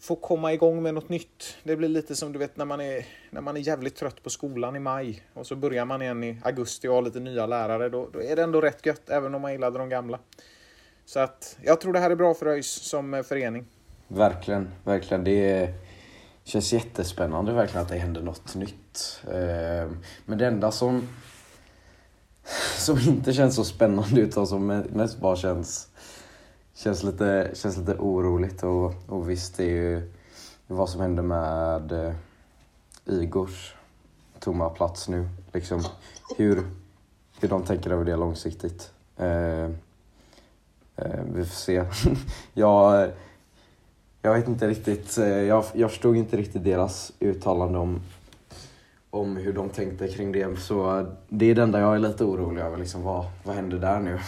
får 0.00 0.16
komma 0.16 0.52
igång 0.52 0.82
med 0.82 0.94
något 0.94 1.08
nytt. 1.08 1.56
Det 1.62 1.76
blir 1.76 1.88
lite 1.88 2.16
som 2.16 2.32
du 2.32 2.38
vet 2.38 2.56
när 2.56 2.64
man 2.64 2.80
är, 2.80 3.06
när 3.30 3.40
man 3.40 3.56
är 3.56 3.60
jävligt 3.60 3.96
trött 3.96 4.22
på 4.22 4.30
skolan 4.30 4.76
i 4.76 4.78
maj 4.78 5.22
och 5.34 5.46
så 5.46 5.56
börjar 5.56 5.84
man 5.84 6.02
igen 6.02 6.24
i 6.24 6.38
augusti 6.44 6.88
och 6.88 6.94
har 6.94 7.02
lite 7.02 7.20
nya 7.20 7.46
lärare. 7.46 7.88
Då, 7.88 8.08
då 8.12 8.22
är 8.22 8.36
det 8.36 8.42
ändå 8.42 8.60
rätt 8.60 8.86
gött, 8.86 9.10
även 9.10 9.34
om 9.34 9.42
man 9.42 9.52
gillade 9.52 9.78
de 9.78 9.88
gamla. 9.88 10.18
Så 11.04 11.20
att 11.20 11.58
jag 11.62 11.80
tror 11.80 11.92
det 11.92 11.98
här 11.98 12.10
är 12.10 12.16
bra 12.16 12.34
för 12.34 12.46
ÖIS 12.46 12.66
som 12.66 13.14
eh, 13.14 13.22
förening. 13.22 13.66
Verkligen, 14.08 14.70
verkligen. 14.84 15.24
Det 15.24 15.74
känns 16.44 16.72
jättespännande 16.72 17.52
verkligen 17.52 17.82
att 17.82 17.88
det 17.88 17.98
händer 17.98 18.22
något 18.22 18.54
nytt. 18.54 19.22
Eh, 19.24 19.90
men 20.26 20.38
det 20.38 20.46
enda 20.46 20.70
som, 20.70 21.08
som 22.80 22.98
inte 22.98 23.32
känns 23.32 23.54
så 23.54 23.64
spännande 23.64 24.20
utan 24.20 24.46
som 24.46 24.66
mest 24.66 25.20
bara 25.20 25.36
känns, 25.36 25.88
känns, 26.74 27.02
lite, 27.02 27.50
känns 27.54 27.76
lite 27.76 27.94
oroligt. 27.94 28.62
Och, 28.62 28.94
och 29.06 29.30
visst, 29.30 29.56
det 29.56 29.64
är 29.64 29.68
ju 29.68 30.12
vad 30.66 30.88
som 30.88 31.00
händer 31.00 31.22
med 31.22 31.92
eh, 31.92 32.14
Igors 33.06 33.74
tomma 34.38 34.70
plats 34.70 35.08
nu. 35.08 35.28
Liksom, 35.52 35.84
hur, 36.36 36.62
hur 37.40 37.48
de 37.48 37.64
tänker 37.64 37.90
över 37.90 38.04
det 38.04 38.16
långsiktigt. 38.16 38.92
Eh, 39.16 39.64
eh, 40.96 41.22
vi 41.34 41.44
får 41.44 41.54
se. 41.54 41.84
jag, 42.54 43.10
jag 44.22 44.34
vet 44.34 44.48
inte 44.48 44.68
riktigt, 44.68 45.18
eh, 45.18 45.26
jag, 45.28 45.64
jag 45.72 45.90
förstod 45.90 46.16
inte 46.16 46.36
riktigt 46.36 46.64
deras 46.64 47.12
uttalande 47.20 47.78
om, 47.78 48.00
om 49.10 49.36
hur 49.36 49.52
de 49.52 49.68
tänkte 49.68 50.08
kring 50.08 50.32
det. 50.32 50.58
Så 50.58 51.06
det 51.28 51.50
är 51.50 51.54
det 51.54 51.62
enda 51.62 51.80
jag 51.80 51.94
är 51.94 51.98
lite 51.98 52.24
orolig 52.24 52.62
över, 52.62 52.78
liksom, 52.78 53.02
vad, 53.02 53.24
vad 53.44 53.54
händer 53.54 53.78
där 53.78 54.00
nu? 54.00 54.18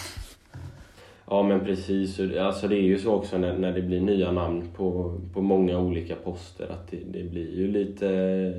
Ja 1.27 1.43
men 1.43 1.61
precis, 1.61 2.21
alltså 2.41 2.69
det 2.69 2.77
är 2.77 2.83
ju 2.83 2.99
så 2.99 3.13
också 3.13 3.39
när, 3.39 3.59
när 3.59 3.73
det 3.73 3.83
blir 3.83 4.01
nya 4.01 4.33
namn 4.33 4.69
på, 4.77 5.21
på 5.35 5.41
många 5.41 5.79
olika 5.79 6.15
poster 6.15 6.69
att 6.69 6.91
det, 6.91 6.97
det 6.97 7.23
blir 7.25 7.57
ju 7.57 7.69
lite 7.69 8.09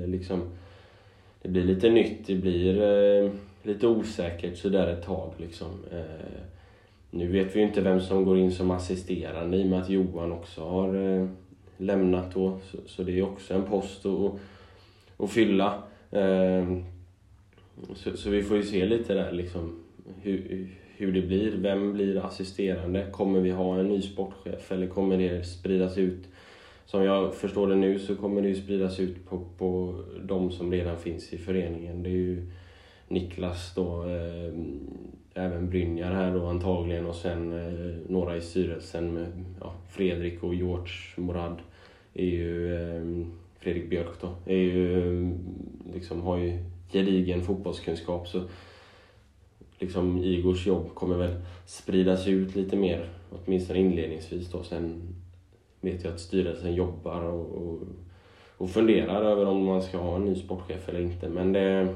liksom 0.06 0.42
Det 1.42 1.48
blir 1.48 1.64
lite 1.64 1.90
nytt, 1.90 2.26
det 2.26 2.34
blir 2.34 2.82
eh, 2.82 3.30
lite 3.62 3.86
osäkert 3.86 4.58
sådär 4.58 4.86
ett 4.86 5.06
tag 5.06 5.32
liksom. 5.36 5.68
Eh, 5.92 6.42
nu 7.10 7.32
vet 7.32 7.56
vi 7.56 7.60
ju 7.60 7.66
inte 7.66 7.80
vem 7.80 8.00
som 8.00 8.24
går 8.24 8.38
in 8.38 8.52
som 8.52 8.70
assisterande 8.70 9.56
i 9.56 9.62
och 9.62 9.66
med 9.66 9.82
att 9.82 9.88
Johan 9.88 10.32
också 10.32 10.64
har 10.64 10.94
eh, 10.94 11.28
lämnat 11.76 12.34
då. 12.34 12.58
Så, 12.70 12.78
så, 12.86 13.02
det 13.02 13.18
är 13.18 13.22
också 13.22 13.54
en 13.54 13.62
post 13.62 14.06
att, 14.06 14.32
att 15.16 15.30
fylla. 15.30 15.82
Ehm, 16.14 16.84
så, 17.94 18.16
så, 18.16 18.30
vi 18.30 18.42
får 18.42 18.56
ju 18.56 18.62
se 18.62 18.86
lite 18.86 19.14
där 19.14 19.32
liksom 19.32 19.84
hur, 20.22 20.68
hur 20.96 21.12
det 21.12 21.22
blir. 21.22 21.52
Vem 21.56 21.92
blir 21.92 22.26
assisterande? 22.26 23.06
Kommer 23.12 23.40
vi 23.40 23.50
ha 23.50 23.78
en 23.78 23.88
ny 23.88 24.02
sportchef 24.02 24.72
eller 24.72 24.86
kommer 24.86 25.18
det 25.18 25.46
spridas 25.46 25.98
ut? 25.98 26.28
Som 26.86 27.02
jag 27.02 27.34
förstår 27.34 27.68
det 27.68 27.74
nu 27.74 27.98
så 27.98 28.16
kommer 28.16 28.42
det 28.42 28.48
ju 28.48 28.54
spridas 28.54 29.00
ut 29.00 29.28
på, 29.28 29.44
på 29.58 30.02
de 30.22 30.50
som 30.50 30.72
redan 30.72 30.98
finns 30.98 31.32
i 31.32 31.38
föreningen. 31.38 32.02
Det 32.02 32.08
är 32.08 32.12
ju 32.12 32.46
Niklas 33.08 33.74
då, 33.74 34.04
eh, 34.04 34.52
även 35.34 35.70
Brynjar 35.70 36.12
här 36.12 36.34
då 36.34 36.46
antagligen 36.46 37.06
och 37.06 37.14
sen 37.14 37.52
eh, 37.52 37.94
några 38.08 38.36
i 38.36 38.40
styrelsen 38.40 39.14
med 39.14 39.26
ja, 39.60 39.74
Fredrik 39.90 40.42
och 40.42 40.54
George 40.54 40.92
Morad 41.16 41.56
är 42.14 42.26
ju 42.26 42.74
eh, 42.74 43.26
Fredrik 43.64 43.90
Björk 43.90 44.20
då, 44.20 44.28
är 44.46 44.56
ju, 44.56 45.30
liksom, 45.94 46.20
har 46.20 46.38
ju 46.38 46.58
gedigen 46.92 47.42
fotbollskunskap 47.42 48.28
så 48.28 48.42
liksom 49.78 50.18
Igors 50.18 50.66
jobb 50.66 50.94
kommer 50.94 51.16
väl 51.16 51.34
spridas 51.66 52.28
ut 52.28 52.56
lite 52.56 52.76
mer, 52.76 53.08
åtminstone 53.30 53.78
inledningsvis 53.78 54.50
då. 54.52 54.62
Sen 54.62 55.02
vet 55.80 56.04
jag 56.04 56.12
att 56.12 56.20
styrelsen 56.20 56.74
jobbar 56.74 57.22
och, 57.22 57.46
och, 57.46 57.80
och 58.56 58.70
funderar 58.70 59.22
över 59.22 59.46
om 59.46 59.64
man 59.64 59.82
ska 59.82 59.98
ha 59.98 60.16
en 60.16 60.24
ny 60.24 60.34
sportchef 60.34 60.88
eller 60.88 61.00
inte. 61.00 61.28
Men 61.28 61.52
det, 61.52 61.94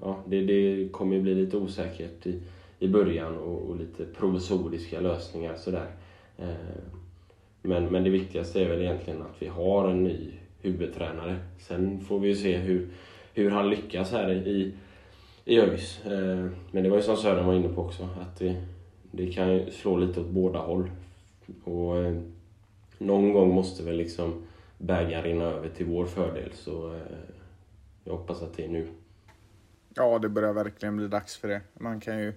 ja, 0.00 0.18
det, 0.26 0.40
det 0.40 0.88
kommer 0.92 1.16
ju 1.16 1.22
bli 1.22 1.34
lite 1.34 1.56
osäkert 1.56 2.26
i, 2.26 2.40
i 2.78 2.88
början 2.88 3.36
och, 3.38 3.70
och 3.70 3.76
lite 3.76 4.04
provisoriska 4.04 5.00
lösningar 5.00 5.56
sådär. 5.56 5.90
Eh, 6.38 6.82
men, 7.62 7.84
men 7.84 8.04
det 8.04 8.10
viktigaste 8.10 8.62
är 8.62 8.68
väl 8.68 8.80
egentligen 8.80 9.22
att 9.22 9.42
vi 9.42 9.46
har 9.46 9.88
en 9.88 10.04
ny 10.04 10.32
huvudtränare. 10.60 11.38
Sen 11.58 12.00
får 12.00 12.18
vi 12.18 12.28
ju 12.28 12.34
se 12.34 12.56
hur, 12.56 12.88
hur 13.34 13.50
han 13.50 13.70
lyckas 13.70 14.12
här 14.12 14.30
i, 14.30 14.74
i 15.44 15.60
ÖIS. 15.60 16.06
Eh, 16.06 16.46
men 16.70 16.82
det 16.82 16.88
var 16.88 16.96
ju 16.96 17.02
som 17.02 17.16
Sören 17.16 17.46
var 17.46 17.54
inne 17.54 17.68
på 17.68 17.82
också, 17.82 18.08
att 18.20 18.38
det, 18.38 18.62
det 19.10 19.32
kan 19.32 19.54
ju 19.54 19.70
slå 19.70 19.96
lite 19.96 20.20
åt 20.20 20.30
båda 20.30 20.58
håll. 20.58 20.90
Och 21.64 21.96
eh, 21.96 22.20
någon 22.98 23.32
gång 23.32 23.54
måste 23.54 23.82
väl 23.82 23.96
liksom 23.96 24.46
bägaren 24.78 25.24
rinna 25.24 25.44
över 25.44 25.68
till 25.68 25.86
vår 25.86 26.06
fördel, 26.06 26.50
så 26.52 26.94
eh, 26.94 27.00
jag 28.04 28.12
hoppas 28.12 28.42
att 28.42 28.56
det 28.56 28.64
är 28.64 28.68
nu. 28.68 28.86
Ja, 29.94 30.18
det 30.18 30.28
börjar 30.28 30.52
verkligen 30.52 30.96
bli 30.96 31.08
dags 31.08 31.36
för 31.36 31.48
det. 31.48 31.60
Man 31.74 32.00
kan 32.00 32.18
ju 32.18 32.32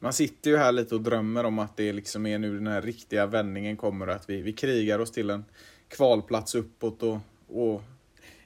man 0.00 0.12
sitter 0.12 0.50
ju 0.50 0.56
här 0.56 0.72
lite 0.72 0.94
och 0.94 1.00
drömmer 1.00 1.44
om 1.44 1.58
att 1.58 1.76
det 1.76 1.92
liksom 1.92 2.26
är 2.26 2.38
nu 2.38 2.54
den 2.54 2.66
här 2.66 2.82
riktiga 2.82 3.26
vändningen 3.26 3.76
kommer 3.76 4.06
och 4.06 4.14
att 4.14 4.30
vi, 4.30 4.42
vi 4.42 4.52
krigar 4.52 4.98
oss 4.98 5.10
till 5.10 5.30
en 5.30 5.44
kvalplats 5.88 6.54
uppåt 6.54 7.02
och, 7.02 7.18
och 7.48 7.82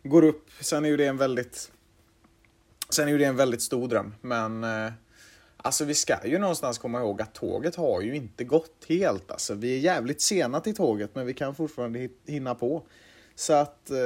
går 0.02 0.24
upp. 0.24 0.50
Sen 0.60 0.84
är 0.84 0.88
ju 0.88 0.96
det 0.96 1.06
en 1.06 1.16
väldigt 1.16 1.72
Sen 2.90 3.08
är 3.08 3.12
ju 3.12 3.18
det 3.18 3.24
en 3.24 3.36
väldigt 3.36 3.62
stor 3.62 3.88
dröm, 3.88 4.14
men 4.20 4.64
eh, 4.64 4.92
Alltså 5.64 5.84
vi 5.84 5.94
ska 5.94 6.26
ju 6.26 6.38
någonstans 6.38 6.78
komma 6.78 7.00
ihåg 7.00 7.22
att 7.22 7.34
tåget 7.34 7.76
har 7.76 8.00
ju 8.00 8.16
inte 8.16 8.44
gått 8.44 8.84
helt. 8.88 9.30
Alltså 9.30 9.54
vi 9.54 9.76
är 9.76 9.78
jävligt 9.78 10.20
sena 10.20 10.60
till 10.60 10.74
tåget, 10.74 11.14
men 11.14 11.26
vi 11.26 11.34
kan 11.34 11.54
fortfarande 11.54 12.08
hinna 12.26 12.54
på. 12.54 12.82
Så 13.34 13.52
att, 13.52 13.90
eh, 13.90 13.98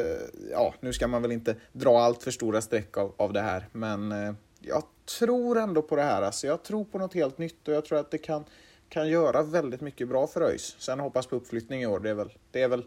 ja, 0.51 0.75
nu 0.81 0.93
ska 0.93 1.09
man 1.09 1.23
väl 1.23 1.33
inte 1.33 1.57
dra 1.73 1.99
allt 1.99 2.23
för 2.23 2.31
stora 2.31 2.61
streck 2.61 2.97
av, 2.97 3.15
av 3.17 3.33
det 3.33 3.41
här, 3.41 3.69
men 3.73 4.13
eh, 4.13 4.35
jag 4.61 4.83
tror 5.19 5.59
ändå 5.59 5.83
på 5.83 5.97
det 5.97 6.03
här. 6.03 6.23
Alltså, 6.23 6.47
jag 6.47 6.63
tror 6.63 6.85
på 6.85 6.99
något 6.99 7.15
helt 7.15 7.39
nytt 7.39 7.69
och 7.69 7.75
jag 7.75 7.85
tror 7.85 7.99
att 7.99 8.11
det 8.11 8.19
kan, 8.19 8.45
kan 8.89 9.09
göra 9.09 9.43
väldigt 9.43 9.81
mycket 9.81 10.09
bra 10.09 10.27
för 10.27 10.41
ÖIS. 10.41 10.77
Sen 10.79 11.01
hoppas 11.01 11.27
på 11.27 11.37
uppflyttning 11.37 11.83
i 11.83 11.87
år. 11.87 12.01
Det 12.01 12.11
är 12.11 12.15
väl, 12.15 12.33
det 12.51 12.63
är 12.63 12.69
väl 12.69 12.85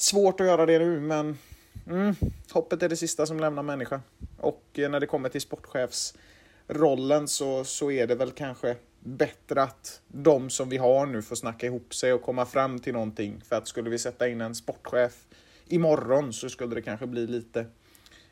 svårt 0.00 0.40
att 0.40 0.46
göra 0.46 0.66
det 0.66 0.78
nu, 0.78 1.00
men 1.00 1.38
mm, 1.86 2.14
hoppet 2.50 2.82
är 2.82 2.88
det 2.88 2.96
sista 2.96 3.26
som 3.26 3.40
lämnar 3.40 3.62
människa. 3.62 4.00
Och 4.40 4.64
eh, 4.74 4.90
när 4.90 5.00
det 5.00 5.06
kommer 5.06 5.28
till 5.28 5.40
sportchefsrollen 5.40 7.28
så, 7.28 7.64
så 7.64 7.90
är 7.90 8.06
det 8.06 8.14
väl 8.14 8.30
kanske 8.30 8.76
bättre 9.00 9.62
att 9.62 10.00
de 10.08 10.50
som 10.50 10.68
vi 10.68 10.76
har 10.76 11.06
nu 11.06 11.22
får 11.22 11.36
snacka 11.36 11.66
ihop 11.66 11.94
sig 11.94 12.12
och 12.12 12.22
komma 12.22 12.46
fram 12.46 12.78
till 12.78 12.92
någonting. 12.92 13.42
För 13.48 13.56
att 13.56 13.68
skulle 13.68 13.90
vi 13.90 13.98
sätta 13.98 14.28
in 14.28 14.40
en 14.40 14.54
sportchef 14.54 15.26
imorgon 15.66 16.32
så 16.32 16.48
skulle 16.48 16.74
det 16.74 16.82
kanske 16.82 17.06
bli 17.06 17.26
lite 17.26 17.66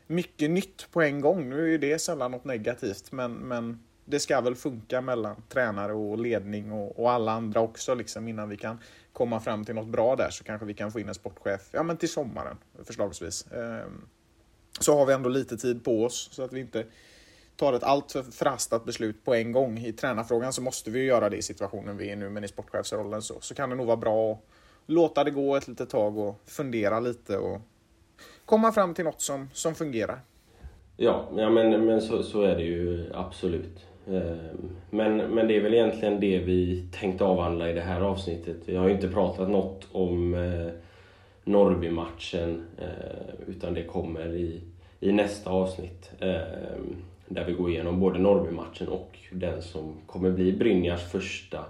mycket 0.07 0.49
nytt 0.49 0.87
på 0.91 1.01
en 1.01 1.21
gång. 1.21 1.49
Nu 1.49 1.63
är 1.63 1.67
ju 1.67 1.77
det 1.77 1.99
sällan 1.99 2.31
något 2.31 2.45
negativt, 2.45 3.11
men, 3.11 3.33
men 3.33 3.83
det 4.05 4.19
ska 4.19 4.41
väl 4.41 4.55
funka 4.55 5.01
mellan 5.01 5.35
tränare 5.49 5.93
och 5.93 6.19
ledning 6.19 6.71
och, 6.71 6.99
och, 6.99 7.11
alla 7.11 7.31
andra 7.31 7.59
också 7.59 7.95
liksom 7.95 8.27
innan 8.27 8.49
vi 8.49 8.57
kan 8.57 8.79
komma 9.17 9.39
fram 9.39 9.65
till 9.65 9.75
något 9.75 9.87
bra 9.87 10.15
där 10.15 10.29
så 10.29 10.43
kanske 10.43 10.65
vi 10.65 10.73
kan 10.73 10.91
få 10.91 10.99
in 10.99 11.07
en 11.07 11.13
sportchef 11.13 11.69
ja, 11.71 11.83
men 11.83 11.97
till 11.97 12.09
sommaren 12.09 12.57
förslagsvis. 12.83 13.51
Ehm, 13.51 14.07
så 14.79 14.97
har 14.97 15.05
vi 15.05 15.13
ändå 15.13 15.29
lite 15.29 15.57
tid 15.57 15.83
på 15.83 16.03
oss 16.03 16.29
så 16.31 16.43
att 16.43 16.53
vi 16.53 16.59
inte 16.59 16.85
tar 17.55 17.73
ett 17.73 17.83
alltför 17.83 18.23
förhastat 18.23 18.85
beslut 18.85 19.25
på 19.25 19.35
en 19.35 19.51
gång. 19.51 19.77
I 19.77 19.93
tränarfrågan 19.93 20.53
så 20.53 20.61
måste 20.61 20.91
vi 20.91 20.99
ju 20.99 21.05
göra 21.05 21.29
det 21.29 21.37
i 21.37 21.41
situationen 21.41 21.97
vi 21.97 22.09
är 22.09 22.15
nu, 22.15 22.29
men 22.29 22.43
i 22.43 22.47
sportchefsrollen 22.47 23.21
så, 23.21 23.33
så 23.41 23.55
kan 23.55 23.69
det 23.69 23.75
nog 23.75 23.85
vara 23.87 23.97
bra 23.97 24.31
att 24.31 24.39
låta 24.85 25.23
det 25.23 25.31
gå 25.31 25.55
ett 25.55 25.67
litet 25.67 25.89
tag 25.89 26.17
och 26.17 26.41
fundera 26.45 26.99
lite 26.99 27.37
och 27.37 27.61
komma 28.45 28.71
fram 28.71 28.93
till 28.93 29.05
något 29.05 29.21
som, 29.21 29.49
som 29.53 29.75
fungerar. 29.75 30.19
Ja, 30.97 31.29
ja 31.37 31.49
men, 31.49 31.85
men 31.85 32.01
så, 32.01 32.23
så 32.23 32.41
är 32.41 32.55
det 32.55 32.63
ju 32.63 33.11
absolut. 33.13 33.85
Ehm, 34.11 34.69
men, 34.89 35.17
men 35.17 35.47
det 35.47 35.57
är 35.57 35.61
väl 35.61 35.73
egentligen 35.73 36.19
det 36.19 36.39
vi 36.39 36.83
tänkte 36.91 37.23
avhandla 37.23 37.69
i 37.69 37.73
det 37.73 37.81
här 37.81 38.01
avsnittet. 38.01 38.57
Vi 38.65 38.75
har 38.75 38.87
ju 38.87 38.93
inte 38.93 39.07
pratat 39.07 39.49
något 39.49 39.87
om 39.91 40.33
eh, 40.33 40.71
Norrby-matchen 41.43 42.63
eh, 42.77 43.47
utan 43.47 43.73
det 43.73 43.83
kommer 43.83 44.35
i, 44.35 44.61
i 44.99 45.11
nästa 45.11 45.49
avsnitt. 45.49 46.11
Ehm, 46.19 46.95
där 47.27 47.45
vi 47.45 47.53
går 47.53 47.69
igenom 47.69 47.99
både 47.99 48.19
Norrby-matchen 48.19 48.87
och 48.87 49.17
den 49.31 49.61
som 49.61 49.93
kommer 50.05 50.31
bli 50.31 50.53
Brynjars 50.53 51.03
första 51.03 51.65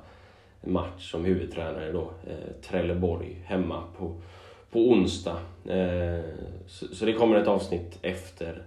match 0.61 1.11
som 1.11 1.25
huvudtränare 1.25 1.91
då. 1.91 2.01
Eh, 2.01 2.61
Trelleborg 2.61 3.35
hemma 3.45 3.83
på, 3.97 4.15
på 4.71 4.79
onsdag. 4.79 5.37
Ehm, 5.69 6.21
så, 6.67 6.95
så, 6.95 7.05
det 7.05 7.13
kommer 7.13 7.35
ett 7.35 7.47
avsnitt 7.47 7.99
efter, 8.01 8.61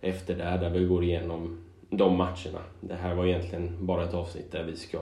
efter 0.00 0.34
det 0.34 0.44
där 0.44 0.70
vi 0.70 0.84
går 0.84 1.04
igenom 1.04 1.65
de 1.90 2.16
matcherna. 2.16 2.60
Det 2.80 2.94
här 2.94 3.14
var 3.14 3.26
egentligen 3.26 3.86
bara 3.86 4.04
ett 4.04 4.14
avsnitt 4.14 4.52
där 4.52 4.64
vi 4.64 4.76
ska 4.76 4.98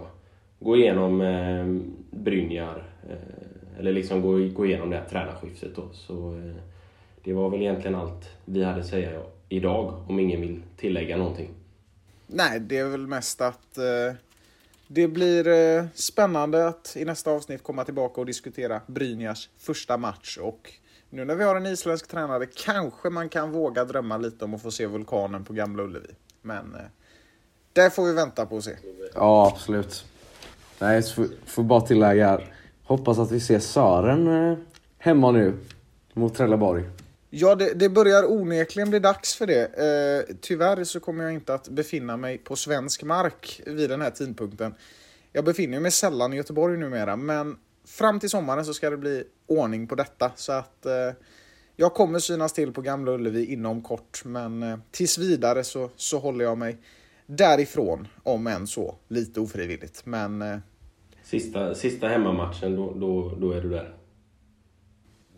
gå 0.59 0.77
igenom 0.77 1.21
eh, 1.21 1.67
Brynjar, 2.11 2.85
eh, 3.09 3.79
eller 3.79 3.93
liksom 3.93 4.23
gå, 4.23 4.49
gå 4.49 4.67
igenom 4.67 4.91
det 4.91 4.97
här 4.97 5.09
tränarskiftet 5.09 5.77
då. 5.77 5.89
Så 5.93 6.35
eh, 6.35 6.55
det 7.25 7.33
var 7.33 7.51
väl 7.51 7.61
egentligen 7.63 7.95
allt 7.95 8.29
vi 8.45 8.65
hade 8.65 8.81
att 8.81 8.87
säga 8.87 9.23
idag, 9.49 10.05
om 10.09 10.19
ingen 10.19 10.41
vill 10.41 10.63
tillägga 10.77 11.17
någonting. 11.17 11.51
Nej, 12.27 12.61
det 12.61 12.79
är 12.79 12.89
väl 12.89 13.07
mest 13.07 13.41
att 13.41 13.79
eh, 13.79 14.17
det 14.89 15.09
blir 15.09 15.49
eh, 15.49 15.85
spännande 15.95 16.69
att 16.69 16.97
i 16.97 17.05
nästa 17.05 17.31
avsnitt 17.31 17.63
komma 17.63 17.85
tillbaka 17.85 18.21
och 18.21 18.27
diskutera 18.27 18.81
Brynjars 18.87 19.49
första 19.59 19.97
match. 19.97 20.39
Och 20.39 20.71
nu 21.11 21.25
när 21.25 21.35
vi 21.35 21.45
har 21.45 21.57
en 21.57 21.67
isländsk 21.67 22.09
tränare 22.09 22.47
kanske 22.47 23.11
man 23.11 23.29
kan 23.29 23.53
våga 23.53 23.85
drömma 23.85 24.17
lite 24.17 24.45
om 24.45 24.55
att 24.55 24.63
få 24.63 24.71
se 24.71 24.87
vulkanen 24.87 25.45
på 25.45 25.53
Gamla 25.53 25.83
Ullevi. 25.83 26.11
Men 26.45 26.75
eh, 26.75 26.81
det 27.73 27.91
får 27.91 28.05
vi 28.05 28.13
vänta 28.13 28.47
på 28.47 28.57
och 28.57 28.65
se. 28.65 28.77
Ja, 29.15 29.53
absolut. 29.55 30.05
Nej, 30.79 31.03
så 31.03 31.27
får 31.47 31.63
bara 31.63 31.81
tillägga. 31.81 32.41
Hoppas 32.83 33.19
att 33.19 33.31
vi 33.31 33.41
ser 33.41 33.59
Sören 33.59 34.51
eh, 34.51 34.59
hemma 34.99 35.31
nu 35.31 35.55
mot 36.13 36.35
Trelleborg. 36.35 36.85
Ja, 37.31 37.55
det, 37.55 37.75
det, 37.75 37.89
börjar 37.89 38.33
onekligen 38.33 38.91
bli 38.91 38.99
dags 38.99 39.35
för 39.35 39.47
det. 39.47 39.65
Eh, 39.65 40.37
tyvärr 40.41 40.85
så 40.85 41.01
kommer 41.01 41.25
jag 41.25 41.33
inte 41.33 41.55
att 41.55 41.69
befinna 41.69 42.17
mig 42.17 42.39
på 42.39 42.57
svensk 42.57 43.03
mark 43.03 43.61
vid 43.67 43.91
den 43.91 44.01
här 44.01 44.11
tidpunkten. 44.11 44.75
Jag 45.33 45.45
befinner 45.45 45.81
mig 45.81 45.91
sällan 45.91 46.33
i 46.33 46.37
Göteborg 46.37 46.79
numera, 46.79 47.17
men 47.17 47.57
fram 47.87 48.21
till 48.21 48.31
sommaren 48.31 48.65
så 48.65 48.75
ska 48.75 48.91
det 48.91 48.97
bli 48.97 49.25
ordning 49.47 49.87
på 49.87 49.95
detta. 49.95 50.33
Så 50.37 50.53
att 50.53 50.87
eh, 50.87 50.93
jag 51.77 51.95
kommer 51.95 52.19
synas 52.19 52.53
till 52.53 52.73
på 52.73 52.81
Gamla 52.81 53.13
Ullevi 53.13 53.53
inom 53.53 53.83
kort, 53.83 54.25
men 54.25 54.63
eh, 54.63 54.79
tills 54.91 55.19
vidare 55.19 55.65
så, 55.65 55.91
så 55.97 56.19
håller 56.19 56.45
jag 56.45 56.59
mig 56.59 56.79
därifrån, 57.27 58.09
om 58.23 58.47
än 58.47 58.67
så 58.67 58.95
lite 59.09 59.41
ofrivilligt. 59.41 60.07
Men... 60.07 60.43
Eh, 60.43 60.59
sista, 61.23 61.75
sista 61.75 62.09
hemmamatchen, 62.09 62.77
då, 62.77 62.95
då, 62.95 63.35
då 63.41 63.53
är 63.53 63.61
du 63.61 63.69
där? 63.69 63.95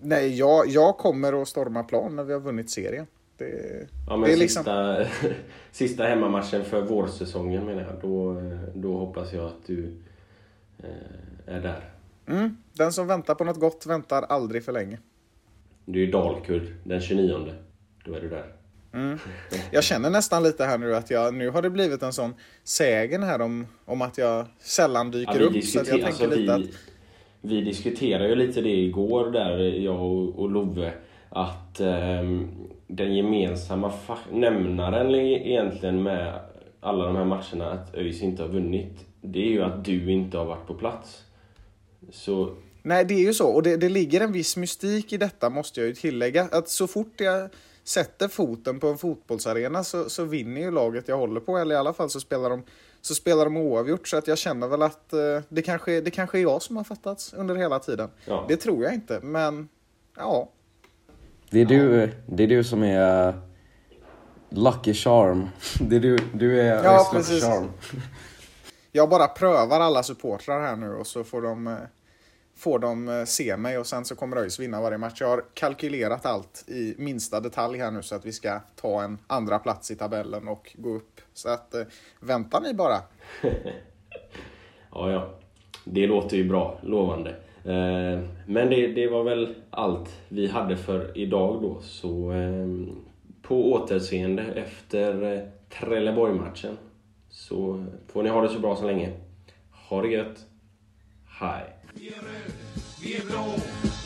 Nej, 0.00 0.38
jag, 0.38 0.68
jag 0.68 0.98
kommer 0.98 1.42
att 1.42 1.48
storma 1.48 1.82
plan 1.82 2.16
när 2.16 2.24
vi 2.24 2.32
har 2.32 2.40
vunnit 2.40 2.70
serien. 2.70 3.06
Det, 3.36 3.46
ja, 4.08 4.16
men 4.16 4.20
det 4.20 4.32
är 4.32 4.36
liksom... 4.36 4.64
sista, 4.64 5.06
sista 5.72 6.04
hemmamatchen 6.04 6.64
för 6.64 6.82
vårsäsongen 6.82 7.64
menar 7.64 7.82
jag. 7.82 8.00
Då, 8.02 8.42
då 8.74 8.96
hoppas 8.98 9.32
jag 9.32 9.44
att 9.44 9.66
du 9.66 9.96
eh, 10.78 11.54
är 11.54 11.60
där. 11.60 11.90
Mm, 12.26 12.56
den 12.72 12.92
som 12.92 13.06
väntar 13.06 13.34
på 13.34 13.44
något 13.44 13.60
gott 13.60 13.86
väntar 13.86 14.22
aldrig 14.22 14.64
för 14.64 14.72
länge. 14.72 14.98
Du 15.86 16.02
är 16.02 16.12
Dalkurd 16.12 16.62
den 16.84 17.00
29. 17.00 17.52
Då 18.04 18.14
är 18.14 18.20
du 18.20 18.28
där. 18.28 18.44
Mm. 18.92 19.18
Jag 19.70 19.84
känner 19.84 20.10
nästan 20.10 20.42
lite 20.42 20.64
här 20.64 20.78
nu 20.78 20.94
att 20.94 21.10
jag, 21.10 21.34
nu 21.34 21.50
har 21.50 21.62
det 21.62 21.70
blivit 21.70 22.02
en 22.02 22.12
sån 22.12 22.34
sägen 22.64 23.22
här 23.22 23.40
om, 23.40 23.66
om 23.84 24.02
att 24.02 24.18
jag 24.18 24.46
sällan 24.58 25.10
dyker 25.10 25.40
ja, 25.40 25.46
upp. 25.46 25.64
Så 25.64 25.78
jag 25.78 25.86
tänker 25.86 26.06
alltså, 26.06 26.26
lite 26.26 26.40
vi, 26.40 26.50
att 26.50 26.70
vi 27.40 27.60
diskuterade 27.60 28.28
ju 28.28 28.34
lite 28.34 28.60
det 28.60 28.76
igår 28.76 29.30
där, 29.30 29.58
jag 29.58 30.00
och, 30.38 30.50
Love, 30.50 30.92
att 31.28 31.80
eh, 31.80 32.22
den 32.86 33.16
gemensamma 33.16 33.92
nämnaren 34.32 35.14
egentligen 35.14 36.02
med 36.02 36.40
alla 36.80 37.04
de 37.04 37.16
här 37.16 37.24
matcherna, 37.24 37.70
att 37.70 37.94
ÖIS 37.94 38.22
inte 38.22 38.42
har 38.42 38.48
vunnit, 38.48 39.06
det 39.20 39.38
är 39.38 39.50
ju 39.50 39.62
att 39.62 39.84
du 39.84 40.12
inte 40.12 40.38
har 40.38 40.44
varit 40.44 40.66
på 40.66 40.74
plats. 40.74 41.24
Så... 42.10 42.54
Nej, 42.86 43.04
det 43.04 43.14
är 43.14 43.22
ju 43.22 43.34
så. 43.34 43.48
Och 43.48 43.62
det, 43.62 43.76
det 43.76 43.88
ligger 43.88 44.20
en 44.20 44.32
viss 44.32 44.56
mystik 44.56 45.12
i 45.12 45.16
detta, 45.16 45.50
måste 45.50 45.80
jag 45.80 45.86
ju 45.86 45.94
tillägga. 45.94 46.48
Att 46.52 46.68
så 46.68 46.86
fort 46.86 47.20
jag 47.20 47.50
sätter 47.84 48.28
foten 48.28 48.80
på 48.80 48.88
en 48.88 48.98
fotbollsarena 48.98 49.84
så, 49.84 50.10
så 50.10 50.24
vinner 50.24 50.60
ju 50.60 50.70
laget 50.70 51.08
jag 51.08 51.18
håller 51.18 51.40
på, 51.40 51.58
eller 51.58 51.74
i 51.74 51.78
alla 51.78 51.92
fall 51.92 52.10
så 52.10 52.20
spelar 52.20 52.50
de 52.50 52.62
så 53.00 53.14
spelar 53.14 53.44
de 53.44 53.56
oavgjort. 53.56 54.08
Så 54.08 54.16
att 54.16 54.26
jag 54.26 54.38
känner 54.38 54.68
väl 54.68 54.82
att 54.82 55.12
eh, 55.12 55.18
det, 55.48 55.62
kanske, 55.62 56.00
det 56.00 56.10
kanske 56.10 56.38
är 56.38 56.42
jag 56.42 56.62
som 56.62 56.76
har 56.76 56.84
fattats 56.84 57.34
under 57.34 57.54
hela 57.54 57.78
tiden. 57.78 58.10
Ja. 58.24 58.44
Det 58.48 58.56
tror 58.56 58.84
jag 58.84 58.94
inte, 58.94 59.20
men 59.20 59.68
ja. 60.16 60.50
Det 61.50 61.60
är 61.60 61.66
du, 61.66 62.12
det 62.26 62.42
är 62.42 62.48
du 62.48 62.64
som 62.64 62.82
är 62.82 63.34
Lucky 64.48 64.94
Charm. 64.94 65.48
Det 65.80 65.96
är 65.96 66.00
du, 66.00 66.18
du 66.34 66.60
är 66.60 66.84
ja, 66.84 67.10
Lucky 67.14 67.40
Charm. 67.40 67.70
Jag 68.92 69.08
bara 69.08 69.28
prövar 69.28 69.80
alla 69.80 70.02
supportrar 70.02 70.60
här 70.60 70.76
nu 70.76 70.94
och 70.94 71.06
så 71.06 71.24
får 71.24 71.42
de 71.42 71.66
eh, 71.66 71.74
får 72.56 72.78
de 72.78 73.08
eh, 73.08 73.24
se 73.24 73.56
mig 73.56 73.78
och 73.78 73.86
sen 73.86 74.04
så 74.04 74.16
kommer 74.16 74.36
ÖIS 74.36 74.60
vinna 74.60 74.80
varje 74.80 74.98
match. 74.98 75.20
Jag 75.20 75.28
har 75.28 75.44
kalkylerat 75.54 76.26
allt 76.26 76.64
i 76.68 76.94
minsta 76.98 77.40
detalj 77.40 77.78
här 77.78 77.90
nu 77.90 78.02
så 78.02 78.14
att 78.14 78.26
vi 78.26 78.32
ska 78.32 78.60
ta 78.76 79.02
en 79.02 79.18
andra 79.26 79.58
plats 79.58 79.90
i 79.90 79.96
tabellen 79.96 80.48
och 80.48 80.76
gå 80.78 80.94
upp. 80.94 81.20
Så 81.34 81.48
att 81.48 81.74
eh, 81.74 81.82
vänta 82.20 82.60
ni 82.60 82.74
bara. 82.74 82.98
ja, 84.92 85.10
ja. 85.10 85.30
Det 85.84 86.06
låter 86.06 86.36
ju 86.36 86.48
bra, 86.48 86.78
lovande. 86.82 87.30
Eh, 87.64 88.20
men 88.46 88.70
det, 88.70 88.86
det, 88.86 89.08
var 89.08 89.24
väl 89.24 89.54
allt 89.70 90.20
vi 90.28 90.46
hade 90.46 90.76
för 90.76 91.18
idag 91.18 91.62
då. 91.62 91.80
Så 91.80 92.30
ehm, 92.30 92.96
på 93.42 93.72
återseende 93.72 94.42
efter 94.42 95.50
Trelleborg-matchen 95.68 96.76
så 97.28 97.86
får 98.06 98.22
ni 98.22 98.28
ha 98.28 98.42
det 98.42 98.48
så 98.48 98.58
bra 98.58 98.76
så 98.76 98.86
länge. 98.86 99.12
Ha 99.88 100.02
det 100.02 100.08
gött. 100.08 100.46
Hej! 101.40 101.75
Vi 101.98 102.08
är 102.08 102.12
röd, 102.12 102.52
vi 103.00 103.16
är 103.16 103.24
blå 103.24 103.54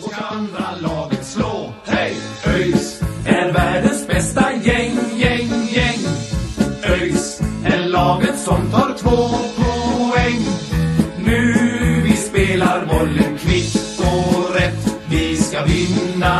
och 0.02 0.12
ska 0.12 0.24
andra 0.24 0.76
laget 0.80 1.26
slå. 1.26 1.72
Hej! 1.84 2.16
ÖIS 2.46 3.02
är 3.26 3.52
världens 3.52 4.06
bästa 4.06 4.52
gäng, 4.52 4.98
gäng, 5.16 5.48
gäng. 5.72 5.98
ÖIS 6.82 7.40
är 7.64 7.88
laget 7.88 8.38
som 8.38 8.70
tar 8.70 8.94
två 8.98 9.28
poäng. 9.56 10.40
Nu 11.24 11.54
vi 12.04 12.16
spelar 12.16 12.86
bollen 12.86 13.38
kvitt 13.38 14.00
och 14.00 14.54
rätt. 14.54 14.96
Vi 15.10 15.36
ska 15.36 15.64
vinna 15.64 16.39